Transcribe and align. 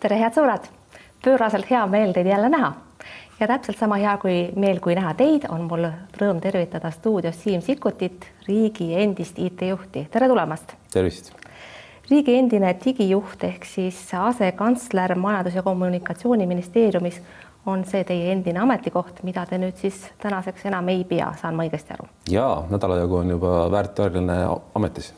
tere, 0.00 0.16
head 0.16 0.36
sõbrad, 0.36 0.68
pööraselt 1.24 1.68
hea 1.68 1.82
meel 1.90 2.14
teid 2.16 2.28
jälle 2.30 2.48
näha 2.48 2.70
ja 3.40 3.48
täpselt 3.48 3.78
sama 3.80 3.98
hea 4.00 4.14
kui 4.20 4.36
meel, 4.56 4.80
kui 4.80 4.96
näha 4.96 5.12
teid, 5.16 5.44
on 5.52 5.66
mul 5.68 5.84
rõõm 6.20 6.40
tervitada 6.40 6.90
stuudios 6.94 7.36
Siim 7.42 7.60
Sikkutit, 7.64 8.24
riigi 8.48 8.90
endist 8.96 9.38
IT-juhti, 9.38 10.06
tere 10.12 10.28
tulemast. 10.28 10.74
tervist. 10.92 11.32
riigi 12.10 12.38
endine 12.38 12.72
digijuht 12.84 13.44
ehk 13.44 13.64
siis 13.64 14.00
asekantsler 14.14 15.14
Majandus- 15.14 15.54
ja 15.54 15.62
Kommunikatsiooniministeeriumis 15.62 17.20
on 17.66 17.84
see 17.84 18.04
teie 18.04 18.32
endine 18.32 18.60
ametikoht, 18.60 19.22
mida 19.22 19.44
te 19.46 19.58
nüüd 19.58 19.76
siis 19.76 20.06
tänaseks 20.22 20.64
enam 20.64 20.88
ei 20.88 21.04
pea, 21.04 21.34
saan 21.40 21.54
ma 21.54 21.68
õigesti 21.68 21.92
aru? 21.92 22.08
ja 22.30 22.62
nädala 22.70 22.96
jagu 23.04 23.20
on 23.20 23.36
juba 23.36 23.70
väärteoline 23.70 24.46
ametis 24.74 25.12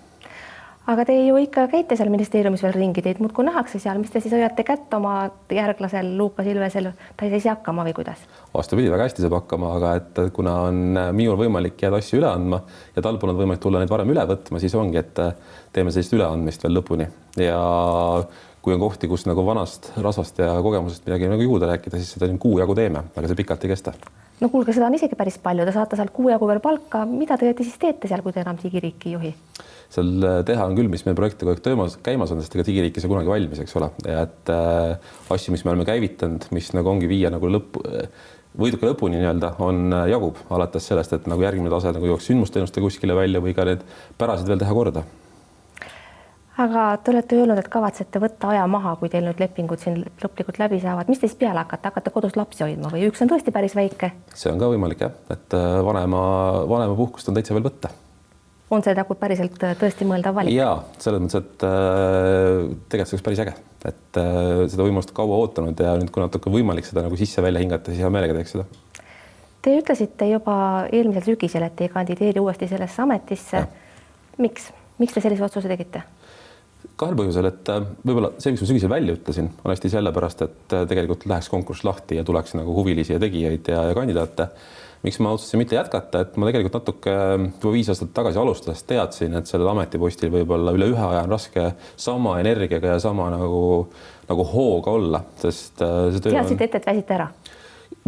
aga 0.91 1.05
te 1.07 1.15
ju 1.15 1.37
ikka 1.39 1.67
käite 1.71 1.97
seal 1.99 2.11
ministeeriumis 2.13 2.63
veel 2.65 2.75
ringi, 2.75 3.03
teid 3.05 3.21
muudkui 3.23 3.47
nähakse 3.47 3.79
seal, 3.83 4.01
mis 4.03 4.11
te 4.11 4.21
siis 4.23 4.35
hoiate 4.35 4.65
kätt 4.67 4.95
oma 4.97 5.15
järglasel 5.53 6.09
Lukas 6.19 6.49
Ilvesel, 6.51 6.91
ta 7.17 7.27
ei 7.27 7.33
saa 7.33 7.43
ise 7.43 7.53
hakkama 7.53 7.87
või 7.87 7.95
kuidas? 7.97 8.25
vastupidi, 8.55 8.91
väga 8.91 9.07
hästi 9.07 9.25
saab 9.25 9.39
hakkama, 9.39 9.75
aga 9.79 9.95
et 10.01 10.23
kuna 10.35 10.57
on 10.69 10.81
minul 11.17 11.39
võimalik 11.39 11.85
jääda 11.87 12.01
asju 12.03 12.19
üle 12.19 12.31
andma 12.31 12.63
ja 12.97 13.05
tal 13.05 13.21
polnud 13.23 13.39
võimalik 13.39 13.63
tulla 13.63 13.83
neid 13.83 13.93
varem 13.93 14.11
üle 14.15 14.25
võtma, 14.29 14.63
siis 14.63 14.75
ongi, 14.79 14.99
et 14.99 15.21
teeme 15.73 15.95
sellist 15.95 16.17
üleandmist 16.19 16.67
veel 16.67 16.81
lõpuni 16.81 17.07
ja 17.41 17.61
kui 18.63 18.75
on 18.75 18.83
kohti, 18.83 19.11
kus 19.11 19.25
nagu 19.27 19.43
vanast 19.47 19.91
rasvast 20.03 20.39
ja 20.39 20.55
kogemusest 20.63 21.07
midagi 21.07 21.31
nagu 21.31 21.47
juurde 21.47 21.71
rääkida, 21.71 21.99
siis 21.99 22.15
seda 22.15 22.29
kuu 22.43 22.59
jagu 22.63 22.75
teeme, 22.79 23.05
aga 23.15 23.31
see 23.31 23.39
pikalt 23.39 23.65
ei 23.67 23.73
kesta. 23.73 23.95
no 24.41 24.51
kuulge, 24.51 24.75
seda 24.75 24.87
on 24.87 24.99
isegi 24.99 25.19
päris 25.19 25.39
palju, 25.43 25.67
te 25.67 25.75
saate 25.75 25.99
sealt 25.99 26.15
kuu 26.15 26.31
jagu 26.31 26.51
veel 26.51 26.63
palka, 26.63 27.05
mida 27.07 27.39
te 27.39 27.55
siis 27.63 27.79
teete 27.79 28.11
seal, 28.11 28.23
kui 28.23 28.35
te 28.35 28.43
enam 28.43 28.59
digiriiki 28.63 29.11
ei 29.11 29.17
juhi? 29.17 29.35
Seal 29.93 30.27
äh, 30.27 30.41
teha 30.49 30.67
on 30.69 30.77
küll, 30.79 30.91
mis 30.93 31.05
meil 31.07 31.17
projekte 31.19 31.45
kogu 31.45 31.57
aeg 31.57 31.65
töömas, 31.65 31.97
käimas 32.05 32.33
on, 32.33 32.43
sest 32.43 32.57
ega 32.57 32.67
digiriik 32.69 32.97
ei 32.97 33.05
saa 33.05 33.13
kunagi 33.13 33.33
valmis, 33.33 33.63
eks 33.63 33.79
ole, 33.81 33.91
ja 34.09 34.27
et 34.27 34.53
äh, 34.53 35.11
asju, 35.35 35.55
mis 35.55 35.67
me 35.67 35.75
oleme 35.75 35.89
käivitanud, 35.89 36.49
mis 36.57 36.73
nagu 36.77 36.93
ongi 36.95 37.11
viia 37.11 37.33
nagu 37.33 37.51
lõppu, 37.53 37.85
võiduka 38.59 38.89
lõpuni 38.89 39.21
nii-öelda 39.21 39.55
on, 39.65 39.89
äh, 39.93 40.07
jagub 40.13 40.39
alates 40.53 40.87
sellest, 40.89 41.17
et 41.17 41.27
nagu 41.31 41.45
järgmine 41.45 41.73
tase 41.73 41.93
nagu 41.95 42.09
jooks 42.09 42.31
sündmusteenuste 42.31 42.85
kuskile 42.85 43.17
välja 43.17 43.43
või 43.45 43.57
ka 43.57 43.67
need 43.69 43.85
pärasid 44.21 44.49
veel 44.49 44.63
teha 44.63 44.77
korda. 44.77 45.05
Aga 46.63 46.83
te 47.01 47.15
olete 47.15 47.37
öelnud, 47.41 47.57
et 47.57 47.69
kavatsete 47.73 48.21
võtta 48.21 48.51
aja 48.53 48.67
maha, 48.69 48.93
kui 49.01 49.09
teil 49.09 49.25
nüüd 49.25 49.41
lepingud 49.41 49.81
siin 49.81 50.03
lõplikult 50.21 50.61
läbi 50.61 50.83
saavad, 50.83 51.09
mis 51.09 51.23
teist 51.23 51.39
peale 51.41 51.63
hakata, 51.65 51.89
hakata 51.89 52.13
kodus 52.13 52.37
lapsi 52.37 52.67
hoidma 52.67 52.93
või? 52.93 53.07
Üks 53.09 53.25
on 53.25 53.33
tõesti 53.33 53.55
päris 53.55 53.77
väike? 53.79 54.13
see 54.37 54.53
on 54.53 54.61
ka 54.61 54.69
võimalik 54.69 55.01
jah, 55.05 55.17
et 55.33 55.57
äh, 55.57 55.81
vanema, 55.85 56.23
vanemapuhkust 56.69 57.33
on 57.33 57.41
täitsa 57.41 57.57
veel 57.57 57.71
võtta 57.71 57.93
on 58.71 58.85
see 58.85 58.95
nagu 58.97 59.17
päriselt 59.19 59.59
äh, 59.67 59.75
tõesti 59.79 60.07
mõeldav 60.09 60.37
valik? 60.37 60.55
ja 60.55 60.71
selles 61.03 61.23
mõttes, 61.23 61.43
et 61.43 61.67
äh, 61.67 62.71
tegelikult 62.93 63.11
see 63.11 63.19
oleks 63.19 63.27
päris 63.27 63.43
äge, 63.45 63.57
et 63.91 64.21
äh, 64.21 64.63
seda 64.73 64.87
võimalust 64.87 65.13
kaua 65.17 65.41
ootanud 65.43 65.83
ja 65.85 65.97
nüüd, 66.01 66.13
kui 66.15 66.25
natuke 66.25 66.53
võimalik 66.53 66.89
seda 66.89 67.05
nagu 67.07 67.19
sisse-välja 67.21 67.63
hingata, 67.63 67.93
siis 67.93 68.05
hea 68.05 68.13
meelega 68.13 68.39
teeks 68.39 68.57
seda. 68.57 68.67
Te 69.63 69.77
ütlesite 69.79 70.27
juba 70.27 70.57
eelmisel 70.91 71.29
sügisel, 71.33 71.69
et 71.69 71.85
ei 71.85 71.93
kandideeri 71.93 72.43
uuesti 72.43 72.67
sellesse 72.71 73.05
ametisse. 73.05 73.63
miks, 74.43 74.73
miks 74.99 75.15
te 75.15 75.23
sellise 75.23 75.47
otsuse 75.47 75.71
tegite? 75.71 76.03
kahel 76.99 77.15
põhjusel, 77.19 77.47
et 77.49 77.69
võib-olla 78.05 78.33
see, 78.43 78.53
mis 78.53 78.63
ma 78.63 78.67
sügisel 78.69 78.91
välja 78.91 79.15
ütlesin, 79.17 79.49
on 79.63 79.71
hästi 79.73 79.91
sellepärast, 79.91 80.43
et 80.45 80.75
tegelikult 80.91 81.25
läheks 81.31 81.49
konkurss 81.51 81.87
lahti 81.87 82.19
ja 82.19 82.25
tuleks 82.27 82.57
nagu 82.59 82.75
huvilisi 82.77 83.15
ja 83.15 83.21
tegijaid 83.23 83.71
ja, 83.71 83.85
ja 83.89 83.95
kandidaate 83.97 84.49
miks 85.03 85.19
ma 85.23 85.33
otsustasin 85.35 85.63
mitte 85.63 85.77
jätkata, 85.77 86.23
et 86.23 86.37
ma 86.39 86.49
tegelikult 86.49 86.77
natuke 86.79 87.15
juba 87.15 87.73
viis 87.75 87.91
aastat 87.91 88.13
tagasi 88.15 88.39
alustades 88.39 88.85
teadsin, 88.87 89.35
et 89.39 89.51
sellel 89.51 89.73
ametipostil 89.73 90.31
võib-olla 90.33 90.75
üle 90.77 90.93
ühe 90.93 91.09
aja 91.09 91.25
on 91.27 91.35
raske 91.35 91.73
sama 91.97 92.39
energiaga 92.43 92.95
ja 92.95 93.03
sama 93.03 93.29
nagu, 93.35 93.65
nagu 94.29 94.47
hooga 94.53 94.95
olla, 94.99 95.25
sest 95.43 95.83
äh, 95.83 96.07
see 96.15 96.23
töö 96.23 96.37
teadsite 96.39 96.59
on... 96.61 96.69
ette, 96.69 96.83
et 96.83 96.89
väsite 96.93 97.19
ära? 97.19 97.29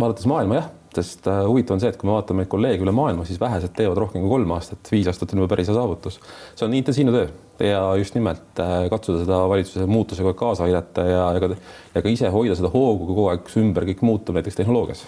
vaadates 0.01 0.27
maailma 0.31 0.59
jah, 0.61 0.71
sest 0.95 1.27
äh, 1.31 1.43
huvitav 1.49 1.77
on 1.77 1.83
see, 1.83 1.91
et 1.91 1.99
kui 1.99 2.09
me 2.11 2.15
vaatame 2.15 2.47
kolleege 2.51 2.87
üle 2.87 2.95
maailma, 2.95 3.27
siis 3.27 3.43
vähesed 3.43 3.75
teevad 3.75 3.99
rohkem 3.99 4.23
kui 4.23 4.31
kolm 4.37 4.55
aastat, 4.55 4.87
viis 4.95 5.11
aastat 5.11 5.35
on 5.35 5.43
juba 5.43 5.51
päris 5.51 5.71
hea 5.71 5.77
saavutus. 5.77 6.21
see 6.55 6.69
on 6.69 6.79
intensiivne 6.79 7.15
töö 7.15 7.27
ja 7.67 7.83
just 7.99 8.15
nimelt 8.15 8.63
äh, 8.63 8.87
katsuda 8.91 9.25
seda 9.27 9.43
valitsuse 9.51 9.87
muutusega 9.91 10.35
kaasa 10.39 10.71
aidata 10.71 11.11
ja, 11.11 11.27
ja 11.35 11.43
ka, 11.43 11.51
ja 11.95 12.07
ka 12.07 12.15
ise 12.15 12.31
hoida 12.31 12.55
seda 12.59 12.71
hoogu, 12.71 13.11
kogu 13.11 13.29
aeg 13.33 13.55
ümber 13.63 13.91
kõik 13.91 14.07
muutub, 14.07 14.39
näiteks 14.39 14.63
tehnoloogias 14.63 15.07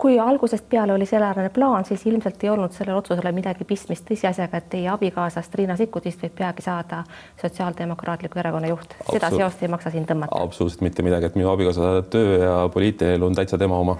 kui 0.00 0.18
algusest 0.18 0.64
peale 0.68 0.92
oli 0.92 1.06
sellealane 1.06 1.50
plaan, 1.52 1.84
siis 1.84 2.06
ilmselt 2.06 2.44
ei 2.44 2.50
olnud 2.50 2.72
sellel 2.72 2.96
otsusele 2.96 3.32
midagi 3.36 3.66
pistmist 3.68 4.06
tõsiasjaga, 4.08 4.62
et 4.62 4.70
teie 4.72 4.88
abikaasast 4.92 5.54
Riina 5.60 5.76
Sikkutist 5.76 6.22
võib 6.24 6.38
peagi 6.38 6.64
saada 6.64 7.02
Sotsiaaldemokraatliku 7.42 8.40
Erakonna 8.40 8.70
juht. 8.72 8.96
seda 9.10 9.30
seost 9.34 9.62
ei 9.62 9.68
maksa 9.68 9.92
siin 9.92 10.08
tõmmata. 10.08 10.40
absoluutselt 10.40 10.86
mitte 10.86 11.04
midagi, 11.04 11.28
et 11.28 11.36
minu 11.36 11.52
abikaasa 11.52 11.92
töö 12.10 12.38
ja 12.44 12.56
poliitiline 12.72 13.20
elu 13.20 13.26
on 13.26 13.36
täitsa 13.42 13.58
tema 13.58 13.78
oma. 13.78 13.98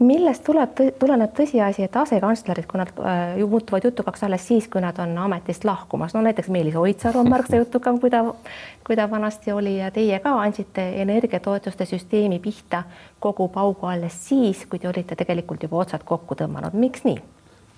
Millest 0.00 0.44
tuleb, 0.46 0.80
tuleneb 0.98 1.32
tõsiasi, 1.36 1.84
et 1.84 1.96
asekantslerid, 1.96 2.66
kui 2.68 2.80
nad 2.80 2.92
äh, 3.04 3.34
ju 3.40 3.48
muutuvad 3.50 3.84
jutukaks 3.84 4.24
alles 4.24 4.46
siis, 4.48 4.68
kui 4.72 4.82
nad 4.82 4.98
on 5.02 5.12
ametist 5.26 5.64
lahkumas, 5.68 6.14
no 6.16 6.22
näiteks 6.24 6.48
Meelis 6.52 6.76
Oidsalu 6.80 7.20
on 7.20 7.28
märksa 7.30 7.60
jutukam, 7.60 8.00
kui 8.00 8.12
ta, 8.12 8.22
kui 8.86 8.96
ta 8.96 9.08
vanasti 9.10 9.52
oli 9.52 9.76
ja 9.78 9.90
teie 9.94 10.18
ka 10.24 10.32
andsite 10.40 10.86
energiatoetuste 11.02 11.88
süsteemi 11.88 12.40
pihta 12.40 12.82
kogu 13.20 13.48
paugu 13.52 13.90
alles 13.90 14.16
siis, 14.28 14.64
kui 14.70 14.80
te 14.80 14.88
olite 14.88 15.18
tegelikult 15.20 15.68
juba 15.68 15.84
otsad 15.84 16.06
kokku 16.08 16.38
tõmmanud, 16.38 16.76
miks 16.80 17.04
nii? 17.04 17.20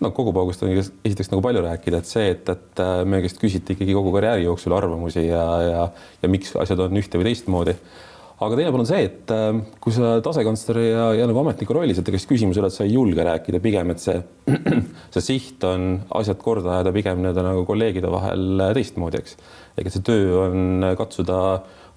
no 0.03 0.11
kogu 0.11 0.33
paugust 0.35 0.63
on 0.67 0.73
esiteks 0.75 1.31
nagu 1.31 1.43
palju 1.45 1.63
rääkida, 1.63 2.03
et 2.03 2.11
see, 2.11 2.31
et, 2.37 2.49
et 2.49 2.81
äh, 2.83 3.03
meie 3.07 3.27
käest 3.27 3.43
küsiti 3.43 3.77
ikkagi 3.77 3.95
kogu 3.99 4.15
karjääri 4.15 4.47
jooksul 4.47 4.75
arvamusi 4.79 5.27
ja, 5.27 5.45
ja, 5.63 5.85
ja 6.23 6.31
miks 6.31 6.55
asjad 6.59 6.87
on 6.87 7.03
ühte 7.03 7.19
või 7.19 7.31
teistmoodi 7.31 7.77
aga 8.47 8.59
teine 8.59 8.73
pool 8.75 8.85
on 8.85 8.89
see, 8.89 9.07
et 9.09 9.33
äh, 9.35 9.51
kui 9.83 9.95
sa 9.95 10.17
oled 10.17 10.29
asekantsleri 10.33 10.87
ja, 10.89 11.07
ja 11.21 11.29
nagu 11.31 11.43
ametniku 11.43 11.77
rollis, 11.77 12.01
et 12.01 12.09
ega 12.11 12.21
siis 12.21 12.31
küsimus 12.31 12.59
ei 12.59 12.63
ole, 12.63 12.73
et 12.73 12.79
sa 12.79 12.87
ei 12.87 12.95
julge 12.97 13.27
rääkida, 13.27 13.61
pigem 13.65 13.93
et 13.95 14.03
see, 14.03 14.19
see 15.15 15.27
siht 15.27 15.67
on 15.69 15.93
asjad 16.21 16.41
korda 16.43 16.79
ajada 16.79 16.95
pigem 16.95 17.23
nii-öelda 17.23 17.47
nagu 17.47 17.67
kolleegide 17.69 18.11
vahel 18.13 18.67
teistmoodi, 18.77 19.23
eks. 19.23 19.39
ehk 19.77 19.89
et 19.89 19.97
see 19.97 20.07
töö 20.09 20.43
on 20.47 20.91
katsuda 20.99 21.39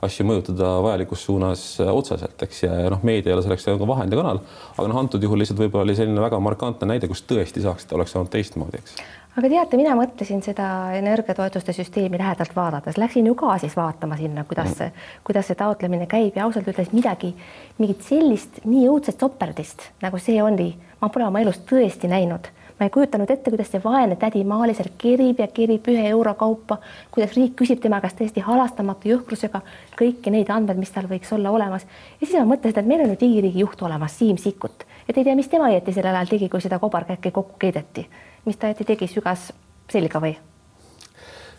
asju 0.04 0.26
mõjutada 0.28 0.72
vajalikus 0.84 1.26
suunas 1.26 1.66
otseselt, 1.80 2.42
eks, 2.44 2.64
ja, 2.66 2.74
noh, 2.92 3.04
meedia 3.08 3.32
ei 3.32 3.38
ole 3.38 3.46
selleks 3.46 3.68
nagu 3.70 3.88
vahend 3.88 4.14
ja 4.14 4.20
kanal, 4.20 4.42
aga 4.76 4.88
noh, 4.92 5.00
antud 5.00 5.24
juhul 5.24 5.40
lihtsalt 5.42 5.62
võib-olla 5.62 5.88
oli 5.88 5.98
selline 5.98 6.24
väga 6.24 6.40
markantne 6.44 6.90
näide, 6.94 7.10
kus 7.12 7.24
tõesti 7.30 7.64
saaks, 7.64 7.88
et 7.88 7.96
oleks 7.98 8.16
saanud 8.16 8.32
teistmoodi, 8.34 8.82
eks. 8.82 8.98
Aga 9.36 9.50
teate, 9.52 9.76
mina 9.76 9.92
mõtlesin 10.00 10.40
seda 10.40 10.66
energiatoetuste 10.96 11.74
süsteemi 11.76 12.16
lähedalt 12.22 12.54
vaadates, 12.56 12.96
läksin 12.96 13.26
ju 13.28 13.34
ka 13.36 13.58
siis 13.60 13.74
vaatama 13.76 14.16
sinna, 14.16 14.46
kuidas 14.48 14.78
see, 14.78 14.88
kuidas 15.28 15.50
see 15.52 15.58
taotlemine 15.60 16.08
käib 16.08 16.38
ja 16.40 16.46
ausalt 16.46 16.70
öeldes 16.72 16.94
midagi, 16.96 17.34
mingit 17.82 18.06
sellist 18.08 18.62
nii 18.64 18.86
õudset 18.88 19.20
soperdist 19.20 19.90
nagu 20.06 20.22
see 20.24 20.40
oli, 20.44 20.70
ma 21.02 21.10
pole 21.12 21.28
oma 21.28 21.44
elus 21.44 21.60
tõesti 21.68 22.08
näinud. 22.08 22.48
Ma 22.80 22.88
ei 22.88 22.91
kujutanud 22.91 23.31
ette, 23.31 23.53
kuidas 23.53 23.72
see 23.72 23.81
vaene 23.84 24.18
tädi 24.19 24.44
Maali 24.44 24.75
seal 24.75 24.91
kerib 24.97 25.40
ja 25.40 25.47
kerib 25.47 25.88
ühe 25.94 26.08
euro 26.09 26.34
kaupa, 26.40 26.78
kuidas 27.12 27.38
riik 27.38 27.56
küsib 27.62 27.80
tema 27.81 28.02
käest 28.03 28.19
täiesti 28.19 28.44
halastamatu 28.44 29.09
jõhkrusega 29.13 29.62
kõiki 30.00 30.34
neid 30.34 30.52
andmeid, 30.52 30.81
mis 30.81 30.91
tal 30.91 31.08
võiks 31.12 31.31
olla 31.35 31.52
olemas. 31.56 31.88
ja 32.19 32.28
siis 32.28 32.38
ma 32.40 32.46
mõtlesin, 32.56 32.80
et 32.80 32.91
meil 32.91 33.06
on 33.06 33.16
ju 33.16 33.19
digiriigi 33.24 33.64
juht 33.64 33.81
olemas, 33.81 34.18
Siim 34.19 34.38
Sikkut, 34.38 34.88
et 35.08 35.18
ei 35.18 35.24
tea, 35.24 35.35
mis 35.35 35.47
tema 35.47 35.72
õieti 35.72 35.96
sellel 35.96 36.16
ajal 36.16 36.35
tegi, 36.35 36.50
kui 36.50 36.62
seda 36.62 36.80
kobarkäkki 36.80 37.31
kokku 37.31 37.59
keedeti 37.59 38.09
mis 38.46 38.59
ta 38.59 38.69
õieti 38.69 38.85
tegi, 38.88 39.09
sügas 39.12 39.50
selga 39.91 40.22
või? 40.24 40.35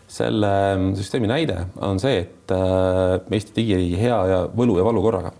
selle 0.07 0.49
ähm, 0.71 0.91
süsteemi 0.95 1.27
näide 1.27 1.65
on 1.83 1.97
see, 1.99 2.21
et 2.23 2.51
äh, 2.55 3.17
Eesti 3.35 3.51
digiriigi 3.57 3.97
hea 3.99 4.19
ja 4.29 4.37
võlu 4.55 4.77
ja 4.79 4.85
valu 4.87 5.01
korraga 5.03 5.33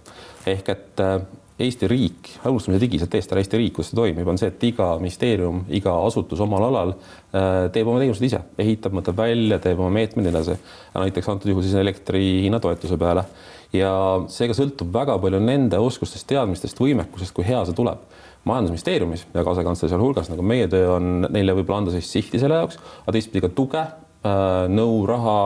ehk 0.48 0.72
et 0.74 1.04
äh, 1.04 1.22
Eesti 1.58 1.88
riik, 1.90 2.28
alustame 2.46 2.78
digiliselt 2.78 3.16
eest 3.18 3.32
ära, 3.34 3.42
Eesti 3.42 3.58
riik, 3.58 3.74
kus 3.80 3.88
see 3.90 3.98
toimib, 3.98 4.28
on 4.30 4.38
see, 4.38 4.52
et 4.52 4.64
iga 4.68 4.92
ministeerium, 5.02 5.64
iga 5.74 5.96
asutus 6.06 6.42
omal 6.46 6.68
alal 6.68 6.92
äh, 6.94 7.66
teeb 7.74 7.90
oma 7.90 8.04
teenused 8.04 8.28
ise, 8.28 8.44
ehitab, 8.62 8.94
mõtleb 8.94 9.18
välja, 9.18 9.58
teeb 9.64 9.82
oma 9.82 9.90
meetmed 9.96 10.28
ja 10.28 10.30
nii 10.30 10.36
edasi. 10.36 10.58
näiteks 10.94 11.32
antud 11.34 11.50
juhul 11.50 11.66
siis 11.66 11.74
elektri 11.82 12.22
hinna 12.46 12.62
toetuse 12.62 13.00
peale 13.02 13.26
ja 13.74 13.90
seega 14.32 14.54
sõltub 14.54 14.94
väga 14.94 15.18
palju 15.24 15.42
nende 15.42 15.80
oskustest, 15.82 16.28
teadmistest, 16.30 16.78
võimekusest, 16.80 17.34
kui 17.36 17.48
hea 17.48 17.64
see 17.66 17.76
tuleb 17.78 18.06
majandusministeeriumis 18.48 19.26
ja 19.34 19.44
ka 19.44 19.54
asekantsleri 19.56 19.92
sealhulgas, 19.92 20.30
nagu 20.32 20.46
meie 20.46 20.70
töö 20.72 20.94
on 20.96 21.26
neile 21.26 21.56
võib-olla 21.58 21.82
anda 21.82 21.94
sellist 21.94 22.14
sihti 22.16 22.40
selle 22.42 22.62
jaoks, 22.62 22.80
aga 23.04 23.16
teistpidi 23.16 23.44
ka 23.44 23.52
tuge, 23.58 23.82
äh, 23.82 24.64
nõu, 24.72 25.02
raha, 25.10 25.38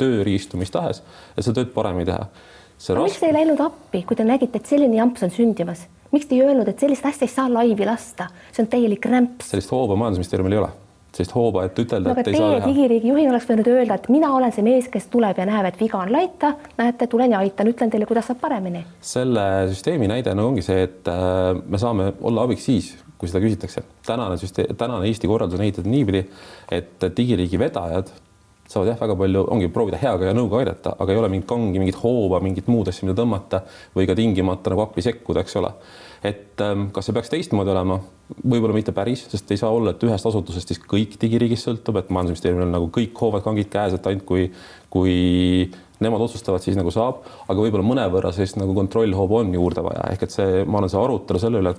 tööriistu, 0.00 0.60
mis 0.60 0.74
tahes, 0.74 1.02
et 1.36 1.46
seda 1.46 1.60
tööd 1.60 1.74
paremini 1.76 2.10
teha. 2.10 2.28
Aga 2.78 3.06
miks 3.06 3.20
te 3.20 3.30
ei 3.30 3.36
läinud 3.36 3.62
appi, 3.62 4.02
kui 4.08 4.18
te 4.18 4.26
nägite, 4.26 4.60
et 4.60 4.74
selline 4.74 4.98
jamps 4.98 5.24
on 5.26 5.32
sündimas, 5.34 5.86
miks 6.14 6.28
te 6.28 6.38
ei 6.38 6.44
öelnud, 6.46 6.68
et 6.70 6.84
sellist 6.84 7.06
asja 7.06 7.26
ei 7.26 7.32
saa 7.32 7.48
laivi 7.52 7.88
lasta, 7.88 8.30
see 8.52 8.64
on 8.64 8.70
täielik 8.74 9.08
rämps? 9.10 9.50
sellist 9.52 9.74
hooba 9.74 9.98
majandusministeeriumil 9.98 10.58
ei 10.58 10.62
ole 10.64 10.74
sellist 11.18 11.34
hooba, 11.34 11.64
et 11.66 11.78
ütelda 11.80 12.12
no,, 12.12 12.20
et 12.20 12.30
ei 12.30 12.36
saa 12.36 12.52
teha. 12.58 12.68
digiriigi 12.68 13.10
juhina 13.10 13.32
oleks 13.32 13.48
võinud 13.48 13.70
öelda, 13.72 13.96
et 13.98 14.08
mina 14.12 14.30
olen 14.36 14.52
see 14.54 14.64
mees, 14.66 14.88
kes 14.92 15.08
tuleb 15.12 15.40
ja 15.40 15.46
näeb, 15.48 15.70
et 15.70 15.80
viga 15.80 16.02
on 16.02 16.12
laita, 16.12 16.52
näete, 16.78 17.08
tulen 17.10 17.34
ja 17.34 17.40
aitan, 17.44 17.70
ütlen 17.72 17.92
teile, 17.92 18.06
kuidas 18.08 18.28
saab 18.28 18.40
paremini. 18.42 18.84
selle 19.00 19.44
süsteemi 19.72 20.10
näide 20.10 20.36
no 20.36 20.50
ongi 20.52 20.64
see, 20.66 20.84
et 20.88 21.10
äh, 21.10 21.50
me 21.64 21.80
saame 21.80 22.12
olla 22.20 22.46
abiks 22.46 22.68
siis, 22.68 22.92
kui 23.18 23.30
seda 23.30 23.42
küsitakse. 23.42 23.82
tänane 24.06 24.38
süsteem, 24.40 24.76
tänane 24.78 25.08
Eesti 25.08 25.30
korraldus 25.30 25.58
on 25.58 25.66
ehitatud 25.66 25.90
niipidi, 25.90 26.24
et 26.70 27.08
digiriigi 27.16 27.60
vedajad 27.60 28.12
saavad 28.68 28.90
jah, 28.90 28.98
väga 29.00 29.16
palju, 29.16 29.44
ongi 29.54 29.70
proovida 29.72 30.00
heaga 30.00 30.28
ja 30.28 30.34
nõuga 30.36 30.60
aidata, 30.60 30.92
aga 31.00 31.14
ei 31.14 31.20
ole 31.20 31.30
mingit 31.32 31.48
kangi, 31.48 31.80
mingit 31.80 31.96
hooba, 32.02 32.40
mingit 32.44 32.68
muud 32.68 32.90
asja, 32.90 33.06
mida 33.08 33.16
tõmmata 33.16 33.62
või 33.96 34.08
ka 34.08 34.16
tingimata 34.18 34.74
nagu 34.74 34.84
appi 34.84 35.04
sekkuda, 35.04 35.44
eks 35.44 35.56
ole. 35.60 35.72
et 36.28 36.60
ähm, 36.64 36.88
kas 36.92 37.08
see 37.08 37.16
peaks 37.16 37.32
teistmoodi 37.32 37.72
olema? 37.72 38.00
võib-olla 38.44 38.74
mitte 38.76 38.92
päris, 38.92 39.22
sest 39.32 39.48
ei 39.54 39.60
saa 39.60 39.70
olla, 39.72 39.94
et 39.94 40.02
ühest 40.04 40.26
asutusest 40.28 40.68
siis 40.68 40.80
kõik 40.84 41.14
digiriigist 41.20 41.64
sõltub, 41.64 41.96
et 41.96 42.10
majandusministeeriumil 42.12 42.66
on 42.66 42.74
nagu 42.76 42.90
kõik 42.92 43.16
hoovad, 43.16 43.40
kangid 43.46 43.70
käes, 43.72 43.94
et 43.96 44.08
ainult 44.10 44.26
kui, 44.28 44.50
kui 44.92 45.14
nemad 46.04 46.20
otsustavad, 46.26 46.60
siis 46.60 46.76
nagu 46.76 46.92
saab, 46.92 47.22
aga 47.48 47.62
võib-olla 47.64 47.86
mõnevõrra 47.88 48.34
sellist 48.36 48.58
nagu 48.60 48.74
kontrollhoobu 48.76 49.38
on 49.40 49.54
juurde 49.56 49.86
vaja, 49.86 50.10
ehk 50.12 50.26
et 50.26 50.34
see, 50.34 50.60
ma 50.68 50.82
arvan, 50.82 50.92
see 50.92 51.00
arutelu 51.00 51.40
selle 51.40 51.62
üle, 51.64 51.72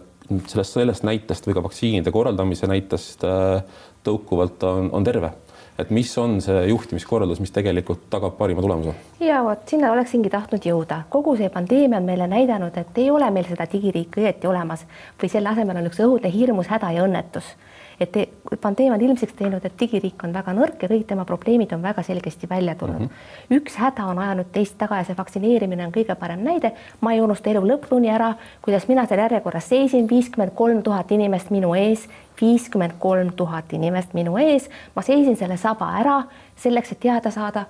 sellest, 0.49 0.73
sellest 0.73 1.05
näitest 1.05 1.45
või 1.45 1.59
ka 1.59 1.65
vaktsiinide 1.67 2.15
korraldamise 2.15 2.71
näitest 2.71 3.27
äh, 3.29 3.61
tõukuvalt 4.09 4.65
on, 4.65 4.89
on 4.97 5.05
terve 5.05 5.35
et 5.79 5.89
mis 5.95 6.11
on 6.17 6.39
see 6.43 6.65
juhtimiskorraldus, 6.69 7.39
mis 7.43 7.53
tegelikult 7.55 8.07
tagab 8.11 8.35
parima 8.37 8.61
tulemuse? 8.65 8.95
ja 9.23 9.41
vot 9.45 9.63
sinna 9.69 9.91
oleksingi 9.93 10.31
tahtnud 10.33 10.65
jõuda, 10.65 11.03
kogu 11.09 11.35
see 11.39 11.49
pandeemia 11.53 12.01
on 12.01 12.07
meile 12.09 12.27
näidanud, 12.27 12.77
et 12.77 13.01
ei 13.01 13.09
ole 13.11 13.29
meil 13.31 13.47
seda 13.47 13.67
digiriiki 13.71 14.23
õieti 14.23 14.49
olemas 14.49 14.85
või 15.21 15.31
selle 15.31 15.53
asemel 15.53 15.81
on 15.81 15.89
üks 15.91 16.01
õudne 16.03 16.31
hirmus 16.33 16.71
häda 16.71 16.91
ja 16.95 17.05
õnnetus 17.07 17.53
et 17.99 18.15
pandeemia 18.61 18.95
on 18.95 19.01
ilmsiks 19.01 19.33
teinud, 19.35 19.65
et 19.65 19.75
digiriik 19.79 20.23
on 20.23 20.33
väga 20.33 20.53
nõrk 20.55 20.83
ja 20.83 20.89
kõik 20.91 21.05
tema 21.07 21.25
probleemid 21.27 21.73
on 21.75 21.81
väga 21.83 22.03
selgesti 22.03 22.49
välja 22.49 22.75
tulnud 22.75 23.01
mm. 23.01 23.09
-hmm. 23.09 23.57
üks 23.57 23.75
häda 23.75 24.05
on 24.05 24.19
ajanud 24.19 24.51
teist 24.51 24.77
taga 24.77 24.97
ja 24.97 25.03
see 25.03 25.17
vaktsineerimine 25.17 25.85
on 25.85 25.91
kõige 25.91 26.15
parem 26.15 26.43
näide. 26.43 26.71
ma 27.01 27.13
ei 27.13 27.21
unusta 27.21 27.49
elu 27.49 27.61
lõpuni 27.61 28.09
ära, 28.13 28.33
kuidas 28.61 28.87
mina 28.87 29.05
seal 29.05 29.19
järjekorras 29.19 29.69
seisin, 29.69 30.09
viiskümmend 30.09 30.51
kolm 30.55 30.83
tuhat 30.83 31.11
inimest 31.11 31.49
minu 31.49 31.73
ees, 31.75 32.07
viiskümmend 32.41 32.93
kolm 32.99 33.31
tuhat 33.33 33.73
inimest 33.73 34.13
minu 34.13 34.37
ees, 34.37 34.69
ma 34.95 35.01
seisin 35.01 35.35
selle 35.35 35.57
saba 35.57 35.91
ära 35.99 36.23
selleks, 36.55 36.91
et 36.91 36.99
teada 36.99 37.31
saada 37.31 37.65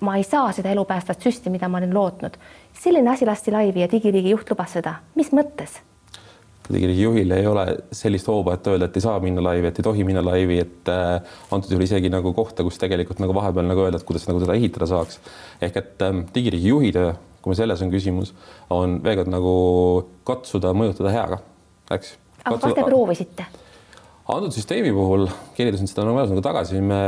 ma 0.00 0.16
ei 0.16 0.22
saa 0.22 0.52
seda 0.52 0.70
elupäästvat 0.70 1.20
süsti, 1.20 1.50
mida 1.50 1.68
ma 1.68 1.78
olin 1.78 1.94
lootnud. 1.94 2.36
selline 2.72 3.10
asi 3.10 3.26
lasti 3.26 3.52
laivi 3.52 3.80
ja 3.80 3.88
digiriigi 3.92 4.30
juht 4.30 4.50
lubas 4.50 4.72
seda, 4.72 4.94
mis 5.14 5.32
mõttes? 5.32 5.80
Digiriigi 6.74 7.04
juhil 7.04 7.34
ei 7.36 7.46
ole 7.46 7.64
sellist 7.94 8.28
hooba, 8.30 8.56
et 8.56 8.68
öelda, 8.70 8.88
et 8.90 8.98
ei 8.98 9.04
saa 9.04 9.16
minna 9.22 9.42
laivi, 9.44 9.70
et 9.70 9.80
ei 9.80 9.86
tohi 9.86 10.04
minna 10.06 10.22
laivi, 10.24 10.60
et 10.64 10.90
äh, 10.92 11.38
antud 11.54 11.72
juhul 11.74 11.86
isegi 11.86 12.12
nagu 12.12 12.32
kohta, 12.36 12.66
kus 12.66 12.80
tegelikult 12.82 13.22
nagu 13.22 13.36
vahepeal 13.36 13.68
nagu 13.68 13.86
öelda, 13.86 14.00
et 14.00 14.08
kuidas 14.08 14.26
nagu 14.30 14.42
seda 14.42 14.56
ehitada 14.58 14.88
saaks. 14.90 15.20
ehk 15.60 15.80
et 15.80 16.04
ähm, 16.06 16.24
digiriigi 16.34 16.72
juhi 16.72 16.92
töö, 16.96 17.14
kui 17.44 17.56
selles 17.56 17.82
on 17.84 17.92
küsimus, 17.92 18.34
on 18.70 19.00
veel 19.04 19.22
kord 19.22 19.32
nagu 19.32 19.54
katsuda 20.28 20.74
mõjutada 20.76 21.14
heaga, 21.14 21.40
eks. 21.96 22.14
aga 22.44 22.58
kas 22.58 22.78
te 22.78 22.86
proovisite? 22.86 23.48
antud 24.30 24.54
süsteemi 24.54 24.92
puhul 24.94 25.26
kirjeldasin 25.56 25.88
seda 25.90 26.04
nagu 26.06 26.20
nagu 26.22 26.44
tagasi, 26.44 26.78
me 26.84 27.00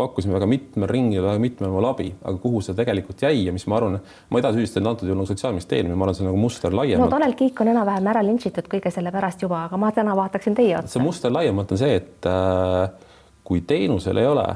pakkusime 0.00 0.34
väga 0.36 0.48
mitmel 0.50 0.90
ringil 0.90 1.22
väga 1.24 1.42
mitmel 1.42 1.72
moel 1.74 1.90
abi, 1.90 2.08
aga 2.20 2.40
kuhu 2.42 2.62
see 2.64 2.76
tegelikult 2.78 3.22
jäi 3.24 3.44
ja 3.46 3.54
mis 3.54 3.66
ma 3.70 3.78
arvan, 3.78 3.98
ma 4.00 4.40
ei 4.40 4.44
taha 4.46 4.56
süüdistada 4.56 4.90
antud 4.90 5.08
juhul 5.08 5.20
nagu 5.20 5.30
Sotsiaalministeeriumi, 5.30 5.96
ma 5.96 6.06
arvan, 6.06 6.18
see 6.18 6.24
on 6.24 6.30
nagu 6.30 6.40
muster 6.40 6.76
laiemalt. 6.76 7.06
no 7.06 7.14
Tanel 7.14 7.36
Kiik 7.38 7.62
on 7.64 7.72
enam-vähem 7.72 8.10
ära 8.12 8.22
lintšitud 8.26 8.70
kõige 8.72 8.92
selle 8.94 9.12
pärast 9.14 9.42
juba, 9.44 9.64
aga 9.68 9.80
ma 9.80 9.92
täna 9.96 10.16
vaataksin 10.18 10.56
teie 10.58 10.76
otsa. 10.78 10.94
see 10.96 11.04
muster 11.04 11.32
laiemalt 11.34 11.74
on 11.76 11.80
see, 11.80 11.98
et 12.00 12.30
äh, 12.30 13.10
kui 13.44 13.64
teenusel 13.66 14.22
ei 14.22 14.30
ole 14.30 14.46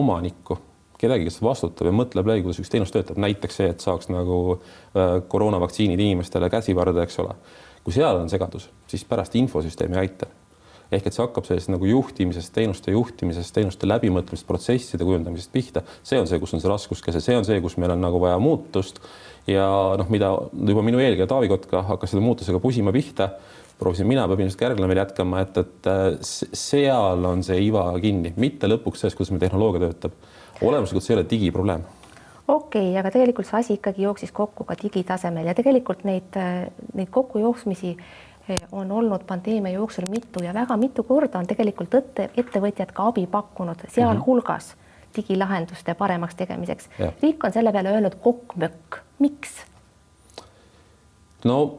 omanikku, 0.00 0.58
kedagi, 1.00 1.28
kes 1.28 1.40
vastutab 1.42 1.88
ja 1.88 1.94
mõtleb 1.96 2.28
läbi, 2.28 2.44
kuidas 2.44 2.60
üks 2.62 2.72
teenus 2.72 2.92
töötab, 2.94 3.20
näiteks 3.22 3.62
see, 3.62 3.70
et 3.72 3.84
saaks 3.84 4.10
nagu 4.12 4.40
äh, 4.56 5.16
koroonavaktsiinid 5.28 6.00
inimestele 6.00 6.50
käsivarda, 6.52 7.06
eks 7.06 7.18
ole. 7.24 7.38
kui 7.84 7.96
seal 7.96 8.20
on 8.20 8.28
segadus, 8.28 8.68
siis 8.90 9.06
pärast 9.08 9.34
infosüsteem 9.40 9.96
ei 9.96 10.06
aita 10.06 10.28
ehk 10.90 11.06
et 11.06 11.14
see 11.14 11.22
hakkab 11.22 11.46
sellest 11.46 11.70
nagu 11.70 11.86
juhtimisest, 11.86 12.52
teenuste 12.54 12.94
juhtimisest, 12.94 13.54
teenuste 13.54 13.88
läbimõtlemisest, 13.88 14.46
protsesside 14.48 15.06
kujundamisest 15.06 15.52
pihta. 15.54 15.84
see 16.02 16.18
on 16.18 16.26
see, 16.26 16.40
kus 16.42 16.54
on 16.56 16.62
see 16.62 16.70
raskuskese, 16.70 17.22
see 17.22 17.38
on 17.38 17.46
see, 17.46 17.60
kus 17.62 17.78
meil 17.78 17.94
on 17.94 18.02
nagu 18.02 18.20
vaja 18.22 18.38
muutust 18.42 18.98
ja 19.46 19.68
noh, 19.98 20.10
mida 20.10 20.32
juba 20.52 20.82
minu 20.86 21.00
eelkäija 21.02 21.30
Taavi 21.30 21.48
Kotka 21.48 21.84
hakkas 21.94 22.14
selle 22.14 22.24
muutusega 22.26 22.60
pusima 22.62 22.92
pihta 22.92 23.30
proovisin 23.80 24.08
mina, 24.08 24.26
peab 24.28 24.42
ilmselt 24.42 24.60
Kärglane 24.60 24.90
veel 24.90 25.00
jätkama, 25.00 25.40
et, 25.40 25.56
et 25.56 25.88
seal 26.28 27.24
on 27.24 27.40
see 27.46 27.62
iva 27.64 27.86
kinni, 28.02 28.34
mitte 28.36 28.68
lõpuks 28.68 29.00
selles, 29.00 29.16
kuidas 29.16 29.32
meil 29.32 29.40
tehnoloogia 29.46 29.86
töötab. 29.86 30.18
olemuslikult 30.60 31.06
see 31.06 31.14
ei 31.14 31.20
ole 31.20 31.28
digiprobleem 31.30 31.86
okei 32.50 32.90
okay,, 32.90 32.98
aga 33.00 33.12
tegelikult 33.14 33.48
see 33.48 33.58
asi 33.60 33.76
ikkagi 33.78 34.04
jooksis 34.04 34.32
kokku 34.36 34.66
ka 34.68 34.76
digitasemel 34.82 35.48
ja 35.48 35.54
tegelikult 35.56 36.04
neid, 36.08 36.36
neid 36.94 37.12
kokkujooksmisi 37.14 37.94
on 38.72 38.92
olnud 38.92 39.24
pandeemia 39.26 39.72
jooksul 39.72 40.08
mitu 40.10 40.44
ja 40.44 40.54
väga 40.54 40.76
mitu 40.76 41.02
korda 41.02 41.38
on 41.38 41.46
tegelikult 41.46 41.94
ette, 41.94 42.30
ettevõtjad 42.36 42.92
ka 42.92 43.06
abi 43.12 43.26
pakkunud, 43.26 43.86
sealhulgas 43.88 44.74
mm 44.74 44.80
-hmm. 44.80 45.16
digilahenduste 45.16 45.94
paremaks 45.94 46.34
tegemiseks. 46.34 46.88
riik 47.22 47.44
on 47.44 47.52
selle 47.52 47.72
peale 47.72 47.90
öelnud 47.90 48.14
kokk-mökk, 48.22 49.00
miks? 49.18 49.64
no 51.44 51.78